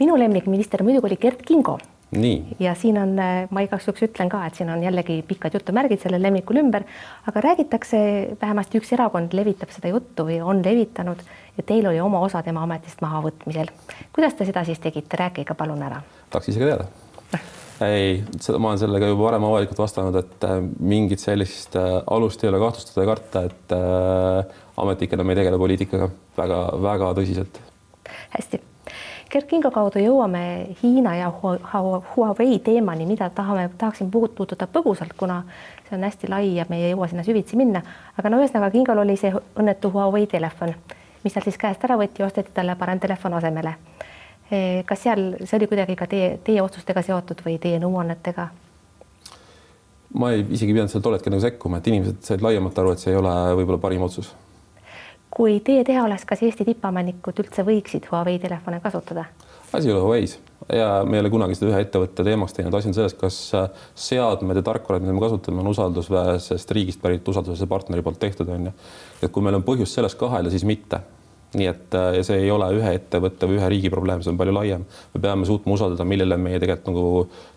minu 0.00 0.18
lemmikminister 0.18 0.82
muidugi 0.86 1.10
oli 1.10 1.20
Gerd 1.22 1.42
Kingo. 1.46 1.78
nii. 2.10 2.56
ja 2.58 2.74
siin 2.74 2.98
on, 2.98 3.14
äh, 3.22 3.44
ma 3.50 3.62
igaks 3.66 3.86
juhuks 3.86 4.08
ütlen 4.08 4.32
ka, 4.32 4.42
et 4.46 4.58
siin 4.58 4.72
on 4.74 4.82
jällegi 4.82 5.20
pikad 5.28 5.54
jutumärgid 5.54 6.02
sellel 6.02 6.22
lemmikul 6.22 6.62
ümber, 6.64 6.86
aga 7.30 7.44
räägitakse, 7.46 8.02
vähemasti 8.42 8.82
üks 8.82 8.92
erakond 8.98 9.36
levitab 9.36 9.70
seda 9.74 9.94
juttu 9.94 10.26
või 10.26 10.40
on 10.42 10.64
levitanud, 10.66 11.22
et 11.58 11.66
teil 11.66 11.86
oli 11.86 12.02
oma 12.02 12.24
osa 12.26 12.42
tema 12.42 12.66
ametist 12.66 13.02
mahavõtmisel. 13.06 13.70
kuidas 14.12 14.34
te 14.34 14.50
seda 14.50 14.66
siis 14.66 14.82
tegite, 14.82 15.16
rääkige 15.16 15.54
palun 15.54 15.82
ära. 15.82 16.02
tahaks 16.30 16.50
ise 16.50 16.58
ka 16.58 16.74
teada 16.74 16.90
ei, 17.88 18.24
seda 18.40 18.58
ma 18.60 18.70
olen 18.70 18.80
sellega 18.80 19.08
juba 19.08 19.26
varem 19.28 19.44
avalikult 19.48 19.78
vastanud, 19.80 20.16
et 20.20 20.46
äh, 20.46 20.58
mingit 20.80 21.22
sellist 21.22 21.76
äh, 21.78 22.00
alust 22.12 22.42
ei 22.44 22.50
ole 22.50 22.60
kahtlustada 22.60 23.04
ja 23.04 23.10
karta, 23.10 23.44
et 23.48 23.74
äh, 23.76 24.58
ametnikena 24.80 25.24
me 25.24 25.34
ei 25.34 25.40
tegele 25.40 25.60
poliitikaga 25.60 26.10
väga-väga 26.36 27.14
tõsiselt. 27.20 27.62
hästi. 28.36 28.60
Gerd 29.30 29.46
Kingo 29.46 29.70
kaudu 29.70 30.00
jõuame 30.02 30.42
Hiina 30.80 31.12
ja 31.14 31.28
Huawei 31.30 32.58
teemani, 32.66 33.06
mida 33.06 33.28
tahame, 33.30 33.68
tahaksin 33.78 34.10
puudutada 34.10 34.66
põgusalt, 34.66 35.14
kuna 35.16 35.44
see 35.86 35.94
on 35.96 36.02
hästi 36.02 36.30
lai 36.32 36.56
ja 36.56 36.66
me 36.68 36.80
ei 36.80 36.90
jõua 36.90 37.06
sinna 37.08 37.22
süvitsi 37.22 37.56
minna. 37.56 37.82
aga 38.18 38.30
no 38.30 38.42
ühesõnaga 38.42 38.72
Kingol 38.74 39.04
oli 39.04 39.16
see 39.16 39.30
õnnetu 39.30 39.92
Huawei 39.94 40.26
telefon, 40.26 40.74
mis 41.22 41.32
tal 41.36 41.46
siis 41.46 41.58
käest 41.58 41.84
ära 41.86 41.96
võeti, 42.00 42.26
osteti 42.26 42.50
talle 42.54 42.74
parem 42.76 43.00
telefon 43.00 43.38
asemele 43.38 43.76
kas 44.86 45.04
seal 45.06 45.22
see 45.44 45.58
oli 45.60 45.68
kuidagi 45.70 45.94
ka 45.98 46.08
teie, 46.10 46.32
teie 46.44 46.62
otsustega 46.62 47.02
seotud 47.06 47.44
või 47.46 47.58
teie 47.62 47.78
nõuannetega? 47.82 48.48
ma 50.18 50.32
ei 50.34 50.42
isegi 50.42 50.74
pidanud 50.74 50.90
seal 50.90 51.02
tol 51.04 51.14
hetkel 51.14 51.34
nagu 51.34 51.44
sekkuma, 51.44 51.78
et 51.78 51.90
inimesed 51.90 52.22
said 52.26 52.42
laiemalt 52.42 52.78
aru, 52.82 52.94
et 52.94 53.02
see 53.02 53.12
ei 53.14 53.18
ole 53.20 53.34
võib-olla 53.60 53.78
parim 53.82 54.02
otsus. 54.06 54.32
kui 55.30 55.60
teie 55.64 55.84
teha 55.86 56.02
oleks, 56.04 56.26
kas 56.26 56.42
Eesti 56.42 56.66
tippamanikud 56.72 57.44
üldse 57.44 57.64
võiksid 57.66 58.10
Huawei 58.10 58.40
telefone 58.42 58.80
kasutada? 58.82 59.28
asi 59.72 59.88
ei 59.88 59.94
ole 59.94 60.02
Huawei's 60.02 60.38
ja 60.72 61.04
me 61.06 61.16
ei 61.16 61.22
ole 61.24 61.30
kunagi 61.30 61.54
seda 61.54 61.70
ühe 61.70 61.84
ettevõtte 61.84 62.26
teemaks 62.26 62.56
teinud, 62.56 62.74
asi 62.74 62.90
on 62.90 62.96
selles, 62.96 63.14
kas 63.18 63.38
seadmed 63.94 64.58
ja 64.58 64.64
tarkvarad, 64.66 65.06
mida 65.06 65.14
me 65.14 65.22
kasutame, 65.22 65.62
on 65.62 65.70
usaldusväärsest 65.70 66.74
riigist 66.74 67.02
pärit 67.02 67.28
usaldusväärse 67.28 67.70
partneri 67.70 68.02
poolt 68.02 68.18
tehtud, 68.22 68.50
on 68.50 68.70
ju. 68.70 68.74
et 69.22 69.30
kui 69.30 69.46
meil 69.46 69.60
on 69.60 69.66
põhjust 69.66 69.98
selles 69.98 70.18
kahelda, 70.18 70.50
siis 70.50 70.66
mitte 70.66 71.02
nii 71.54 71.66
et 71.66 71.94
äh, 71.94 72.16
ja 72.16 72.24
see 72.26 72.44
ei 72.44 72.50
ole 72.50 72.68
ühe 72.76 72.92
ettevõtte 72.94 73.48
või 73.50 73.58
ühe 73.58 73.70
riigi 73.72 73.90
probleem, 73.90 74.22
see 74.22 74.32
on 74.32 74.38
palju 74.38 74.54
laiem. 74.54 74.84
me 75.14 75.22
peame 75.22 75.46
suutma 75.46 75.74
usaldada, 75.74 76.06
millele 76.06 76.38
meie 76.38 76.60
tegelikult 76.62 76.90
nagu 76.92 77.06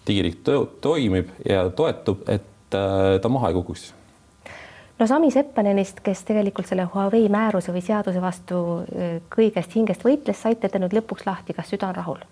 digiriik 0.07 0.39
toimib 0.81 1.33
ja 1.50 1.67
toetub, 1.69 2.23
et 2.27 2.77
äh, 2.77 3.19
ta 3.21 3.29
maha 3.29 3.51
ei 3.51 3.57
kukuks. 3.59 3.91
no 5.00 5.07
Sami 5.07 5.31
Seppanenist, 5.31 6.01
kes 6.05 6.23
tegelikult 6.29 6.69
selle 6.69 6.88
Huawei 6.93 7.27
määruse 7.33 7.75
või 7.75 7.83
seaduse 7.85 8.21
vastu 8.21 8.62
äh, 8.81 9.19
kõigest 9.33 9.77
hingest 9.77 10.05
võitles, 10.05 10.41
saite 10.41 10.69
te 10.69 10.81
nüüd 10.81 10.95
lõpuks 10.97 11.27
lahti, 11.29 11.53
kas 11.53 11.69
süda 11.73 11.91
on 11.91 12.00
rahul? 12.01 12.23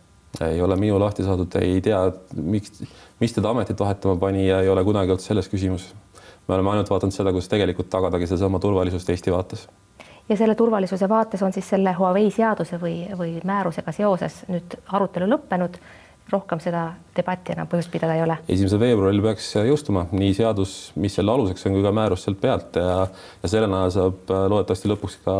ei 0.47 0.61
ole 0.63 0.77
minu 0.79 0.97
lahti 0.99 1.25
saadud, 1.27 1.59
ei 1.59 1.81
tea, 1.83 2.05
miks, 2.39 2.81
mis 3.19 3.33
teda 3.35 3.51
ametit 3.51 3.79
vahetama 3.79 4.15
pani 4.17 4.47
ja 4.47 4.61
ei 4.63 4.69
ole 4.71 4.83
kunagi 4.87 5.11
olnud 5.11 5.21
selles 5.21 5.51
küsimus. 5.51 5.91
me 6.47 6.55
oleme 6.55 6.71
ainult 6.73 6.89
vaadanud 6.89 7.13
seda, 7.13 7.35
kuidas 7.35 7.51
tegelikult 7.51 7.89
tagadagi 7.91 8.27
sedasama 8.27 8.59
turvalisust 8.59 9.09
Eesti 9.09 9.31
vaates 9.31 9.67
ja 10.29 10.37
selle 10.37 10.55
turvalisuse 10.55 11.09
vaates 11.09 11.41
on 11.43 11.53
siis 11.53 11.69
selle 11.69 11.93
Huawei 11.93 12.31
seaduse 12.31 12.79
või, 12.81 13.03
või 13.17 13.35
määrusega 13.45 13.91
seoses 13.95 14.43
nüüd 14.51 14.77
arutelu 14.87 15.29
lõppenud. 15.35 15.81
rohkem 16.31 16.59
seda 16.63 16.93
debatti 17.15 17.51
enam 17.51 17.67
põhjust 17.67 17.91
pidada 17.91 18.15
ei 18.15 18.21
ole. 18.23 18.37
esimesel 18.47 18.79
veebruaril 18.79 19.21
peaks 19.21 19.49
jõustuma 19.67 20.05
nii 20.11 20.33
seadus, 20.33 20.91
mis 20.95 21.15
selle 21.15 21.31
aluseks 21.31 21.65
on, 21.65 21.73
kui 21.75 21.83
ka 21.83 21.91
määrus 21.91 22.23
sealt 22.23 22.39
pealt 22.41 22.75
ja, 22.79 23.07
ja 23.43 23.49
selle 23.49 23.67
najal 23.67 23.91
saab 23.91 24.31
loodetavasti 24.31 24.91
lõpuks 24.93 25.17
ka 25.25 25.35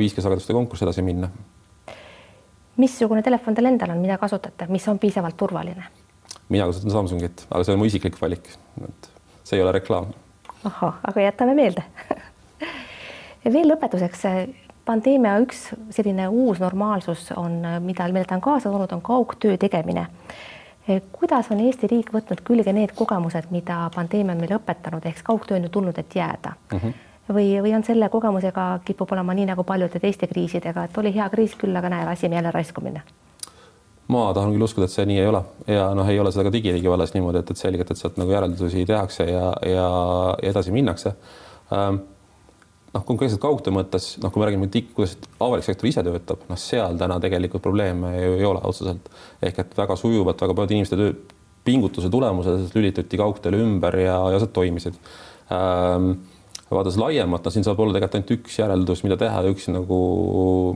5G 0.00 0.24
sageduste 0.24 0.56
konkurss 0.56 0.82
edasi 0.82 1.02
minna. 1.06 1.30
missugune 2.76 3.22
telefon 3.22 3.54
teil 3.54 3.70
endal 3.70 3.94
on, 3.94 4.02
mida 4.02 4.18
kasutate, 4.18 4.66
mis 4.66 4.88
on 4.88 4.98
piisavalt 4.98 5.36
turvaline? 5.36 5.86
mina 6.48 6.66
kasutan 6.66 6.90
Samsungit, 6.90 7.46
aga 7.50 7.64
see 7.64 7.76
on 7.76 7.78
mu 7.78 7.88
isiklik 7.88 8.18
valik, 8.20 8.50
et 8.84 9.10
see 9.44 9.58
ei 9.58 9.62
ole 9.62 9.72
reklaam. 9.78 10.10
ahah, 10.64 10.98
aga 11.04 11.28
jätame 11.28 11.54
meelde 11.54 11.84
ja 13.44 13.52
veel 13.52 13.68
lõpetuseks, 13.72 14.26
pandeemia 14.84 15.38
üks 15.44 15.70
selline 15.94 16.28
uus 16.28 16.60
normaalsus 16.60 17.30
on, 17.36 17.60
mida, 17.84 18.08
mida 18.12 18.28
ta 18.28 18.38
on 18.38 18.44
kaasa 18.44 18.70
toonud, 18.72 18.92
on 18.92 19.02
kaugtöö 19.02 19.56
tegemine. 19.56 20.06
kuidas 21.12 21.50
on 21.50 21.60
Eesti 21.60 21.88
riik 21.88 22.12
võtnud 22.12 22.44
külge 22.44 22.72
need 22.72 22.92
kogemused, 22.94 23.50
mida 23.50 23.90
pandeemia 23.94 24.34
on 24.34 24.40
meile 24.40 24.58
õpetanud, 24.60 25.06
ehk 25.06 25.22
kaugtöö 25.24 25.56
on 25.56 25.68
ju 25.68 25.68
tulnud, 25.68 25.98
et 25.98 26.14
jääda 26.14 26.52
mm? 26.72 26.78
-hmm 26.78 27.02
või, 27.32 27.62
või 27.62 27.74
on 27.76 27.84
selle 27.84 28.08
kogemusega 28.08 28.80
kipub 28.84 29.12
olema 29.12 29.34
nii 29.34 29.46
nagu 29.48 29.64
paljude 29.64 30.00
teiste 30.00 30.26
kriisidega, 30.26 30.84
et 30.84 30.98
oli 30.98 31.14
hea 31.14 31.28
kriis 31.32 31.54
küll, 31.56 31.76
aga 31.76 31.88
näe, 31.88 32.04
lasime 32.04 32.36
jälle 32.36 32.50
raisku 32.50 32.80
minna 32.84 33.00
ma 34.08 34.32
tahan 34.36 34.52
küll 34.52 34.66
uskuda, 34.66 34.84
et 34.84 34.92
see 34.92 35.06
nii 35.08 35.20
ei 35.20 35.26
ole 35.26 35.40
ja 35.66 35.86
noh, 35.96 36.08
ei 36.08 36.18
ole 36.20 36.32
seda 36.32 36.44
ka 36.44 36.52
digiriigi 36.52 36.90
vallas 36.90 37.14
niimoodi, 37.14 37.40
et, 37.40 37.50
et 37.50 37.60
selgelt, 37.60 37.90
et 37.90 38.00
sealt 38.00 38.18
nagu 38.20 38.34
järeldusi 38.34 38.84
tehakse 38.84 39.24
ja, 39.30 39.52
ja 39.64 39.86
edasi 40.42 40.74
minnakse 40.74 41.14
ähm, 41.72 42.02
noh, 42.94 43.04
konkreetselt 43.06 43.42
kaugtöö 43.42 43.74
mõttes, 43.74 44.14
noh, 44.22 44.32
kui 44.32 44.42
me 44.42 44.48
räägime, 44.48 44.68
kuidas 44.96 45.16
avalik 45.42 45.66
sektor 45.66 45.90
ise 45.90 46.04
töötab, 46.06 46.44
noh, 46.50 46.60
seal 46.60 46.98
täna 47.00 47.18
tegelikult 47.22 47.64
probleeme 47.64 48.14
ju 48.16 48.36
ei 48.38 48.46
ole 48.48 48.62
otseselt 48.64 49.10
ehk 49.42 49.64
et 49.64 49.74
väga 49.78 49.96
sujuvalt 49.98 50.44
väga 50.44 50.56
paljude 50.56 50.78
inimeste 50.78 51.00
töö, 51.00 51.16
pingutuse 51.64 52.10
tulemusel 52.12 52.68
lülituti 52.74 53.18
kaugtööle 53.20 53.62
ümber 53.64 53.96
ja, 53.98 54.18
ja 54.30 54.38
asjad 54.38 54.52
toimisid 54.54 54.98
ähm, 55.54 56.12
vaadates 56.70 56.96
laiemalt, 56.98 57.44
no 57.44 57.52
siin 57.52 57.64
saab 57.66 57.80
olla 57.82 57.94
tegelikult 57.94 58.18
ainult 58.18 58.32
üks 58.34 58.58
järeldus, 58.58 59.02
mida 59.06 59.16
teha 59.20 59.42
ja 59.44 59.52
üks 59.52 59.66
nagu, 59.72 59.98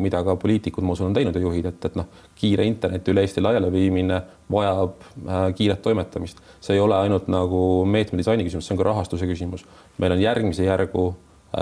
mida 0.01 0.21
ka 0.27 0.37
poliitikud, 0.41 0.85
ma 0.87 0.95
usun, 0.95 1.11
on 1.11 1.17
teinud 1.17 1.37
ja 1.37 1.43
juhid, 1.43 1.69
et, 1.71 1.87
et 1.89 1.97
noh, 1.99 2.09
kiire 2.39 2.67
interneti 2.69 3.13
üle 3.13 3.25
Eesti 3.25 3.43
laialeviimine 3.45 4.21
vajab 4.53 4.99
äh, 5.05 5.47
kiiret 5.59 5.83
toimetamist. 5.85 6.43
see 6.61 6.77
ei 6.77 6.83
ole 6.83 6.97
ainult 6.99 7.29
nagu 7.33 7.63
meetme 7.87 8.21
disaini 8.21 8.47
küsimus, 8.47 8.69
see 8.69 8.77
on 8.77 8.83
ka 8.83 8.91
rahastuse 8.91 9.29
küsimus. 9.29 9.65
meil 9.99 10.17
on 10.17 10.23
järgmise 10.23 10.67
järgu 10.69 11.11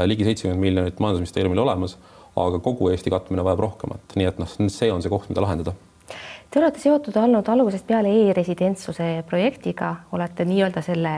ligi 0.07 0.25
seitsekümmend 0.27 0.61
miljonit 0.61 1.01
majandusministeeriumil 1.01 1.63
olemas, 1.63 1.97
aga 2.37 2.61
kogu 2.63 2.91
Eesti 2.93 3.11
katmine 3.11 3.45
vajab 3.47 3.65
rohkemat, 3.67 4.17
nii 4.17 4.31
et 4.31 4.41
noh, 4.43 4.51
see 4.51 4.91
on 4.93 5.05
see 5.05 5.13
koht, 5.13 5.29
mida 5.31 5.45
lahendada. 5.45 5.77
Te 6.51 6.61
olete 6.61 6.79
seotud 6.79 7.17
olnud 7.19 7.49
algusest 7.51 7.87
peale 7.89 8.11
e-residentsuse 8.23 9.07
projektiga, 9.29 9.93
olete 10.15 10.45
nii-öelda 10.47 10.83
selle, 10.85 11.15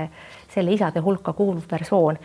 selle 0.54 0.72
isade 0.72 1.02
hulka 1.04 1.34
kuuluv 1.36 1.66
persoon 1.68 2.16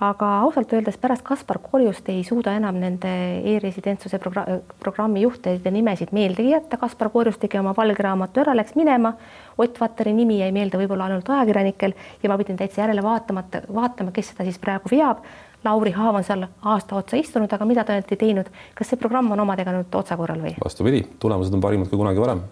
aga 0.00 0.26
ausalt 0.44 0.72
öeldes 0.72 0.96
pärast 1.00 1.24
Kaspar 1.26 1.58
Korjust 1.62 2.06
ei 2.12 2.22
suuda 2.26 2.52
enam 2.54 2.76
nende 2.78 3.10
e-residentsuse 3.54 4.20
progra 4.22 4.44
programmi 4.78 5.24
juhtide 5.24 5.72
nimesid 5.74 6.12
meeldegi 6.14 6.52
jätta. 6.52 6.78
Kaspar 6.78 7.10
Korjus 7.10 7.40
tegi 7.42 7.58
oma 7.58 7.74
valge 7.76 8.02
raamatu 8.06 8.44
ära, 8.44 8.54
läks 8.56 8.76
minema. 8.78 9.12
Ott 9.58 9.80
Vatteri 9.80 10.14
nimi 10.14 10.38
jäi 10.38 10.52
meelde 10.54 10.78
võib-olla 10.78 11.08
ainult 11.08 11.30
ajakirjanikel 11.34 11.96
ja 12.22 12.30
ma 12.30 12.38
pidin 12.38 12.60
täitsa 12.60 12.84
järele 12.84 13.02
vaatamata, 13.02 13.64
vaatama, 13.74 14.14
kes 14.14 14.30
seda 14.32 14.46
siis 14.46 14.60
praegu 14.62 14.90
veab. 14.92 15.24
Lauri 15.64 15.90
Haav 15.90 16.20
on 16.20 16.24
seal 16.26 16.44
aasta 16.46 16.98
otsa 16.98 17.18
istunud, 17.18 17.50
aga 17.52 17.66
mida 17.66 17.84
nüüd 17.88 18.12
ei 18.14 18.20
teinud, 18.20 18.50
kas 18.78 18.92
see 18.92 19.00
programm 19.00 19.32
on 19.34 19.42
omadega 19.42 19.74
nüüd 19.74 19.98
otsakorral 20.00 20.40
või? 20.44 20.54
vastupidi, 20.62 21.02
tulemused 21.18 21.54
on 21.54 21.64
parimad 21.64 21.90
kui 21.90 21.98
kunagi 21.98 22.22
varem. 22.22 22.44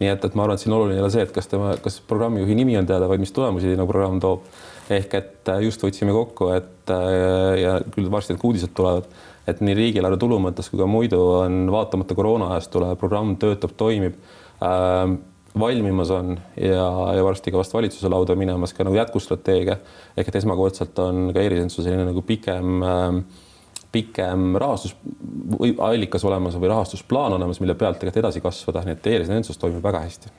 nii 0.00 0.10
et, 0.10 0.24
et 0.26 0.34
ma 0.34 0.44
arvan, 0.44 0.58
et 0.58 0.62
siin 0.62 0.74
oluline 0.74 0.98
ei 0.98 1.02
ole 1.02 1.10
see, 1.14 1.22
et 1.26 1.34
kas 1.34 1.50
tema, 1.50 1.74
kas 1.82 2.00
programmijuhi 2.08 2.54
nimi 2.58 2.78
on 2.78 2.86
teada, 2.86 3.08
vaid 3.10 3.22
mis 3.22 3.34
tulemusi 3.34 3.74
nagu 3.74 3.90
programm 3.90 4.22
toob. 4.22 4.46
ehk 4.90 5.14
et 5.18 5.50
äh, 5.50 5.60
just 5.66 5.82
võtsime 5.82 6.14
kokku, 6.14 6.50
et 6.54 6.90
äh, 6.94 7.60
ja 7.62 7.76
küll 7.94 8.10
varsti 8.10 8.34
need 8.34 8.46
uudised 8.46 8.74
tulevad, 8.76 9.10
et 9.50 9.60
nii 9.60 9.74
riigieelarve 9.74 10.18
tulu 10.20 10.38
mõttes 10.42 10.70
kui 10.70 10.80
ka 10.80 10.86
muidu 10.88 11.20
on 11.42 11.64
vaatamata 11.72 12.14
koroona 12.14 12.54
ajastule 12.54 12.94
programm 13.00 13.36
töötab, 13.40 13.74
toimib 13.76 14.14
ähm, 14.62 15.18
valmimas 15.58 16.10
on 16.10 16.38
ja, 16.56 16.86
ja 17.16 17.24
varsti 17.24 17.50
ka 17.50 17.60
vast 17.60 17.74
valitsuse 17.74 18.08
lauda 18.08 18.34
minemas 18.36 18.74
ka 18.74 18.84
nagu 18.84 18.96
jätkustrateegia 18.96 19.76
ehk 20.16 20.28
et 20.28 20.38
esmakordselt 20.40 20.98
on 20.98 21.28
ka 21.34 21.42
e-residentsus 21.42 21.84
selline 21.84 22.08
nagu 22.08 22.22
pikem 22.26 22.82
äh, 22.82 23.20
pikem 23.94 24.56
rahastus 24.58 24.96
või 25.54 25.74
allikas 25.78 26.24
olemas 26.26 26.58
või 26.58 26.72
rahastusplaan 26.72 27.36
olemas, 27.36 27.60
mille 27.62 27.76
pealt 27.78 28.00
tegelikult 28.00 28.24
edasi 28.24 28.42
kasvada, 28.42 28.82
nii 28.86 28.96
et 28.96 29.06
e-residentsus 29.12 29.60
toimib 29.60 29.84
väga 29.84 30.02
hästi. 30.02 30.32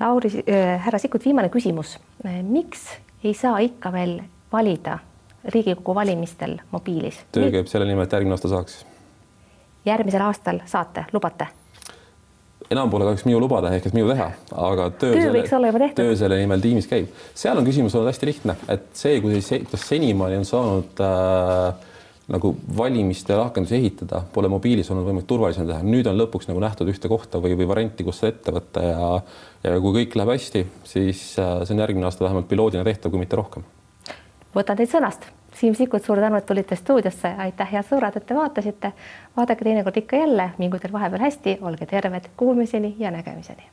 Lauri 0.00 0.30
äh,, 0.42 0.80
härra 0.82 0.98
Sikkut, 0.98 1.24
viimane 1.24 1.48
küsimus. 1.54 1.98
miks 2.42 2.88
ei 3.24 3.34
saa 3.34 3.58
ikka 3.62 3.92
veel 3.92 4.20
valida 4.52 4.98
Riigikogu 5.44 5.94
valimistel 5.94 6.56
mobiilis. 6.72 7.20
töö 7.32 7.50
käib 7.52 7.68
selle 7.70 7.86
nimel, 7.86 8.08
et 8.08 8.12
järgmine 8.12 8.34
aasta 8.34 8.48
saaks. 8.48 8.86
järgmisel 9.86 10.22
aastal 10.26 10.64
saate, 10.66 11.06
lubate? 11.12 11.46
Enam 12.72 12.90
pole 12.92 13.08
kahjuks 13.08 13.24
minu 13.28 13.40
lubada 13.42 13.72
ehk 13.74 13.88
et 13.90 13.96
minu 13.96 14.08
teha, 14.10 14.28
aga 14.66 14.90
töö, 15.00 15.16
töö 15.16 15.32
tehtud. 15.34 15.96
töö 15.98 16.14
selle 16.18 16.38
nimel 16.40 16.62
tiimis 16.64 16.88
käib. 16.90 17.10
seal 17.36 17.58
on 17.60 17.66
küsimus 17.66 17.96
olnud 17.96 18.12
hästi 18.12 18.30
lihtne, 18.30 18.56
et 18.72 18.86
see, 18.96 19.18
kuidas 19.24 19.50
senimaani 19.84 20.40
on 20.40 20.48
saanud 20.48 21.02
äh, 21.04 21.90
nagu 22.34 22.54
valimiste 22.76 23.36
rakendusi 23.36 23.76
ehitada, 23.76 24.22
pole 24.32 24.48
mobiilis 24.48 24.88
olnud 24.90 25.04
võimalik 25.10 25.28
turvalisena 25.28 25.68
teha. 25.74 25.84
nüüd 25.84 26.08
on 26.08 26.16
lõpuks 26.22 26.48
nagu 26.48 26.62
nähtud 26.64 26.88
ühte 26.88 27.10
kohta 27.12 27.40
või, 27.44 27.56
või 27.58 27.68
varianti, 27.68 28.06
kus 28.06 28.22
seda 28.22 28.32
ette 28.32 28.54
võtta 28.56 28.84
ja 28.84 29.08
ja 29.64 29.78
kui 29.80 29.94
kõik 30.00 30.16
läheb 30.18 30.34
hästi, 30.34 30.66
siis 30.88 31.22
äh, 31.40 31.62
see 31.64 31.76
on 31.76 31.84
järgmine 31.84 32.08
aasta 32.08 32.24
vähemalt 32.26 32.48
piloodina 32.48 32.84
tehtav, 32.84 33.12
kui 33.12 33.20
mitte 33.20 33.36
rohkem. 33.40 33.64
võtan 34.56 34.80
teid 34.80 34.92
sõnast. 34.92 35.28
Siim 35.54 35.74
Sikkut, 35.74 36.04
suur 36.04 36.18
tänu, 36.18 36.36
et 36.36 36.46
tulite 36.46 36.76
stuudiosse, 36.76 37.30
aitäh, 37.38 37.70
head 37.72 37.86
sõbrad, 37.86 38.16
et 38.16 38.26
te 38.26 38.34
vaatasite. 38.34 38.92
vaadake 39.36 39.64
teinekord 39.64 39.96
ikka 39.96 40.16
jälle, 40.16 40.50
mingu 40.58 40.78
teil 40.78 40.92
vahepeal 40.92 41.28
hästi, 41.28 41.58
olge 41.62 41.86
terved, 41.86 42.30
kuulmiseni 42.36 42.96
ja 42.98 43.10
nägemiseni 43.10 43.70